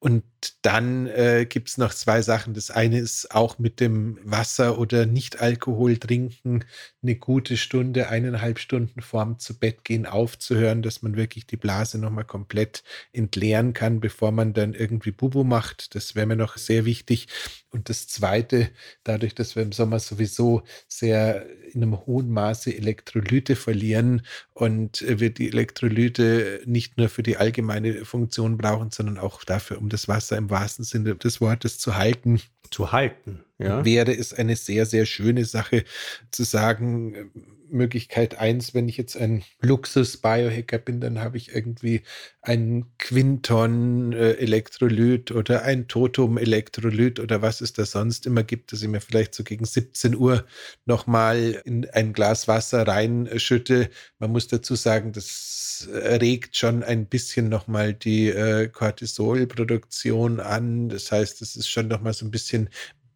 Und 0.00 0.22
dann 0.62 1.08
äh, 1.08 1.44
gibt 1.48 1.68
es 1.70 1.76
noch 1.76 1.92
zwei 1.92 2.22
Sachen. 2.22 2.54
Das 2.54 2.70
eine 2.70 3.00
ist 3.00 3.34
auch 3.34 3.58
mit 3.58 3.80
dem 3.80 4.20
Wasser 4.22 4.78
oder 4.78 5.06
Nicht-Alkohol 5.06 5.96
trinken 5.96 6.64
eine 7.02 7.16
gute 7.16 7.56
Stunde, 7.56 8.08
eineinhalb 8.08 8.60
Stunden 8.60 9.00
vorm 9.00 9.38
zu 9.40 9.58
Bett 9.58 9.84
gehen 9.84 10.06
aufzuhören, 10.06 10.82
dass 10.82 11.02
man 11.02 11.16
wirklich 11.16 11.46
die 11.46 11.56
Blase 11.56 11.98
nochmal 11.98 12.24
komplett 12.24 12.84
entleeren 13.12 13.72
kann, 13.72 14.00
bevor 14.00 14.30
man 14.30 14.52
dann 14.52 14.74
irgendwie 14.74 15.10
Bubu 15.10 15.42
macht. 15.42 15.94
Das 15.94 16.14
wäre 16.14 16.26
mir 16.26 16.36
noch 16.36 16.58
sehr 16.58 16.84
wichtig. 16.84 17.28
Und 17.70 17.88
das 17.88 18.08
zweite, 18.08 18.70
dadurch, 19.04 19.34
dass 19.34 19.54
wir 19.54 19.62
im 19.62 19.72
Sommer 19.72 20.00
sowieso 20.00 20.62
sehr 20.88 21.46
in 21.72 21.82
einem 21.82 22.06
hohen 22.06 22.30
Maße 22.30 22.74
Elektrolyte 22.74 23.56
verlieren 23.56 24.22
und 24.54 25.04
wir 25.06 25.30
die 25.30 25.48
Elektrolyte 25.48 26.62
nicht 26.64 26.96
nur 26.96 27.08
für 27.08 27.22
die 27.22 27.36
allgemeine 27.36 28.04
Funktion 28.04 28.56
brauchen, 28.56 28.90
sondern 28.90 29.18
auch 29.18 29.44
dafür, 29.44 29.78
um 29.78 29.87
das 29.88 30.08
Wasser 30.08 30.36
im 30.36 30.50
wahrsten 30.50 30.84
Sinne 30.84 31.16
des 31.16 31.40
Wortes 31.40 31.78
zu 31.78 31.96
halten. 31.96 32.40
Zu 32.70 32.92
halten, 32.92 33.44
ja. 33.58 33.84
Wäre 33.84 34.14
es 34.14 34.32
eine 34.34 34.56
sehr, 34.56 34.86
sehr 34.86 35.06
schöne 35.06 35.44
Sache 35.44 35.84
zu 36.30 36.44
sagen, 36.44 37.30
Möglichkeit 37.70 38.38
eins, 38.38 38.74
wenn 38.74 38.88
ich 38.88 38.96
jetzt 38.96 39.16
ein 39.16 39.44
Luxus-Biohacker 39.60 40.78
bin, 40.78 41.00
dann 41.00 41.20
habe 41.20 41.36
ich 41.36 41.54
irgendwie 41.54 42.02
ein 42.42 42.86
Quinton-Elektrolyt 42.98 45.30
oder 45.32 45.62
ein 45.62 45.86
Totum-Elektrolyt 45.88 47.18
oder 47.20 47.42
was 47.42 47.60
es 47.60 47.72
da 47.72 47.84
sonst 47.84 48.26
immer 48.26 48.42
gibt, 48.42 48.72
dass 48.72 48.82
ich 48.82 48.88
mir 48.88 49.00
vielleicht 49.00 49.34
so 49.34 49.44
gegen 49.44 49.64
17 49.64 50.16
Uhr 50.16 50.44
nochmal 50.84 51.62
in 51.64 51.88
ein 51.90 52.12
Glas 52.12 52.48
Wasser 52.48 52.86
reinschütte. 52.86 53.90
Man 54.18 54.32
muss 54.32 54.48
dazu 54.48 54.74
sagen, 54.74 55.12
das 55.12 55.58
regt 55.86 56.56
schon 56.56 56.82
ein 56.82 57.06
bisschen 57.06 57.48
nochmal 57.48 57.94
die 57.94 58.28
äh, 58.28 58.68
Cortisolproduktion 58.68 60.40
an. 60.40 60.88
Das 60.88 61.12
heißt, 61.12 61.42
es 61.42 61.56
ist 61.56 61.68
schon 61.68 61.88
nochmal 61.88 62.14
so 62.14 62.26
ein 62.26 62.30
bisschen 62.30 62.68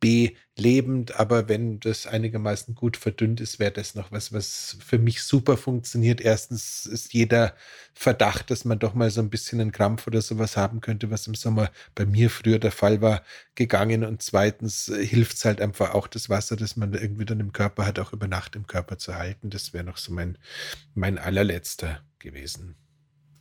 belebend, 0.02 1.20
aber 1.20 1.48
wenn 1.48 1.78
das 1.78 2.08
einigermaßen 2.08 2.74
gut 2.74 2.96
verdünnt 2.96 3.40
ist, 3.40 3.60
wäre 3.60 3.70
das 3.70 3.94
noch 3.94 4.10
was, 4.10 4.32
was 4.32 4.76
für 4.84 4.98
mich 4.98 5.22
super 5.22 5.56
funktioniert. 5.56 6.20
Erstens 6.20 6.86
ist 6.86 7.14
jeder 7.14 7.54
Verdacht, 7.94 8.50
dass 8.50 8.64
man 8.64 8.80
doch 8.80 8.94
mal 8.94 9.10
so 9.12 9.20
ein 9.20 9.30
bisschen 9.30 9.60
einen 9.60 9.70
Krampf 9.70 10.08
oder 10.08 10.20
sowas 10.20 10.56
haben 10.56 10.80
könnte, 10.80 11.12
was 11.12 11.28
im 11.28 11.36
Sommer 11.36 11.70
bei 11.94 12.04
mir 12.04 12.30
früher 12.30 12.58
der 12.58 12.72
Fall 12.72 13.00
war, 13.00 13.22
gegangen. 13.54 14.02
Und 14.02 14.22
zweitens 14.22 14.86
hilft 14.92 15.36
es 15.36 15.44
halt 15.44 15.60
einfach 15.60 15.94
auch 15.94 16.08
das 16.08 16.28
Wasser, 16.28 16.56
das 16.56 16.76
man 16.76 16.94
irgendwie 16.94 17.24
dann 17.24 17.38
im 17.38 17.52
Körper 17.52 17.86
hat, 17.86 18.00
auch 18.00 18.12
über 18.12 18.26
Nacht 18.26 18.56
im 18.56 18.66
Körper 18.66 18.98
zu 18.98 19.14
halten. 19.14 19.50
Das 19.50 19.72
wäre 19.72 19.84
noch 19.84 19.98
so 19.98 20.12
mein, 20.12 20.36
mein 20.94 21.16
allerletzter 21.16 22.02
gewesen. 22.18 22.74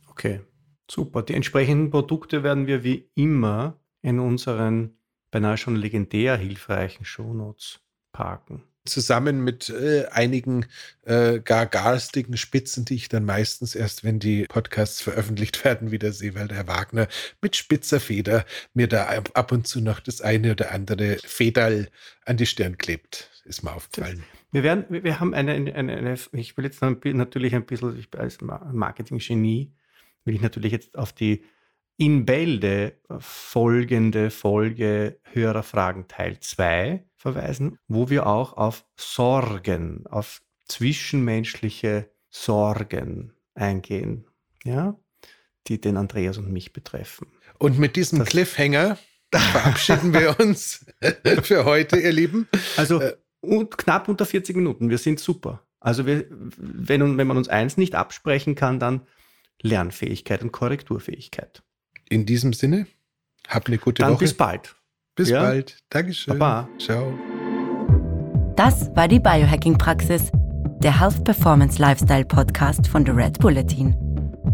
Okay, 0.08 0.42
super. 0.88 1.24
Die 1.24 1.34
entsprechenden 1.34 1.90
Produkte 1.90 2.44
werden 2.44 2.68
wir 2.68 2.84
wie 2.84 3.10
immer 3.16 3.80
in 4.00 4.20
unseren 4.20 4.96
beinahe 5.32 5.56
schon 5.56 5.74
legendär 5.74 6.36
hilfreichen 6.36 7.04
Shownotes 7.04 7.80
parken. 8.12 8.62
Zusammen 8.84 9.44
mit 9.44 9.68
äh, 9.70 10.06
einigen 10.10 10.66
äh, 11.04 11.38
gar 11.38 11.66
garstigen 11.66 12.36
Spitzen, 12.36 12.84
die 12.84 12.96
ich 12.96 13.08
dann 13.08 13.24
meistens 13.24 13.76
erst, 13.76 14.02
wenn 14.02 14.18
die 14.18 14.44
Podcasts 14.44 15.00
veröffentlicht 15.00 15.64
werden, 15.64 15.90
wieder 15.90 16.12
sehe, 16.12 16.34
weil 16.34 16.48
der 16.48 16.58
Herr 16.58 16.68
Wagner 16.68 17.08
mit 17.40 17.56
spitzer 17.56 18.00
Feder 18.00 18.44
mir 18.74 18.88
da 18.88 19.06
ab 19.34 19.52
und 19.52 19.66
zu 19.66 19.80
noch 19.80 20.00
das 20.00 20.20
eine 20.20 20.52
oder 20.52 20.72
andere 20.72 21.18
Federl 21.24 21.88
an 22.24 22.36
die 22.36 22.46
Stirn 22.46 22.76
klebt. 22.76 23.30
Ist 23.44 23.62
mir 23.62 23.72
aufgefallen. 23.72 24.24
Wir 24.50 24.62
werden, 24.64 24.84
wir 24.88 25.18
haben 25.18 25.32
eine, 25.32 25.52
eine, 25.52 25.74
eine 25.74 26.18
ich 26.32 26.56
will 26.56 26.64
jetzt 26.64 26.82
natürlich 26.82 27.54
ein 27.54 27.64
bisschen, 27.64 27.98
ich 27.98 28.10
bin 28.10 28.20
als 28.20 28.40
Marketing-Genie, 28.40 29.72
will 30.24 30.34
ich 30.34 30.42
natürlich 30.42 30.72
jetzt 30.72 30.98
auf 30.98 31.12
die 31.12 31.44
in 32.02 32.26
Bälde 32.26 32.98
folgende 33.20 34.30
Folge 34.30 35.20
Hörerfragen 35.22 36.08
Teil 36.08 36.40
2 36.40 37.04
verweisen, 37.14 37.78
wo 37.86 38.10
wir 38.10 38.26
auch 38.26 38.56
auf 38.56 38.84
Sorgen, 38.96 40.04
auf 40.08 40.42
zwischenmenschliche 40.66 42.10
Sorgen 42.28 43.34
eingehen, 43.54 44.26
ja, 44.64 44.98
die 45.68 45.80
den 45.80 45.96
Andreas 45.96 46.38
und 46.38 46.52
mich 46.52 46.72
betreffen. 46.72 47.28
Und 47.60 47.78
mit 47.78 47.94
diesem 47.94 48.18
das, 48.18 48.30
Cliffhanger 48.30 48.98
verabschieden 49.32 50.12
wir 50.12 50.40
uns 50.40 50.84
für 51.44 51.64
heute, 51.64 52.00
ihr 52.00 52.12
Lieben. 52.12 52.48
Also 52.76 53.00
äh, 53.00 53.16
und 53.42 53.78
knapp 53.78 54.08
unter 54.08 54.26
40 54.26 54.56
Minuten. 54.56 54.90
Wir 54.90 54.98
sind 54.98 55.20
super. 55.20 55.62
Also 55.78 56.04
wir, 56.04 56.26
wenn, 56.56 57.16
wenn 57.16 57.26
man 57.28 57.36
uns 57.36 57.48
eins 57.48 57.76
nicht 57.76 57.94
absprechen 57.94 58.56
kann, 58.56 58.80
dann 58.80 59.06
Lernfähigkeit 59.60 60.42
und 60.42 60.50
Korrekturfähigkeit. 60.50 61.62
In 62.08 62.26
diesem 62.26 62.52
Sinne, 62.52 62.86
habt 63.48 63.68
eine 63.68 63.78
gute 63.78 64.02
Dann 64.02 64.12
Woche. 64.12 64.20
Bis 64.20 64.34
bald. 64.34 64.74
Bis 65.14 65.30
ja? 65.30 65.42
bald. 65.42 65.78
Dankeschön. 65.90 66.38
Baba. 66.38 66.68
Ciao. 66.78 67.12
Das 68.56 68.94
war 68.94 69.08
die 69.08 69.20
Biohacking-Praxis, 69.20 70.30
der 70.82 71.00
Health 71.00 71.24
Performance 71.24 71.80
Lifestyle 71.80 72.24
Podcast 72.24 72.86
von 72.86 73.04
The 73.04 73.12
Red 73.12 73.38
Bulletin. 73.38 73.96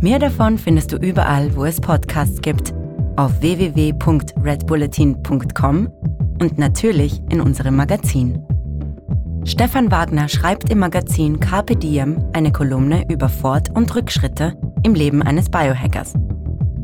Mehr 0.01 0.18
davon 0.18 0.59
findest 0.59 0.92
du 0.92 0.96
überall, 0.96 1.55
wo 1.57 1.64
es 1.64 1.80
Podcasts 1.80 2.40
gibt, 2.40 2.72
auf 3.16 3.40
www.redbulletin.com 3.40 5.88
und 6.40 6.59
natürlich 6.59 7.20
in 7.30 7.40
unserem 7.40 7.76
Magazin. 7.76 8.44
Stefan 9.44 9.90
Wagner 9.90 10.28
schreibt 10.28 10.70
im 10.70 10.78
Magazin 10.78 11.40
Carpe 11.40 11.74
Diem 11.74 12.22
eine 12.32 12.53
Kolumne 12.53 13.05
über 13.11 13.28
Fort- 13.28 13.70
und 13.74 13.92
Rückschritte 13.94 14.57
im 14.82 14.94
Leben 14.94 15.22
eines 15.22 15.49
Biohackers. 15.49 16.14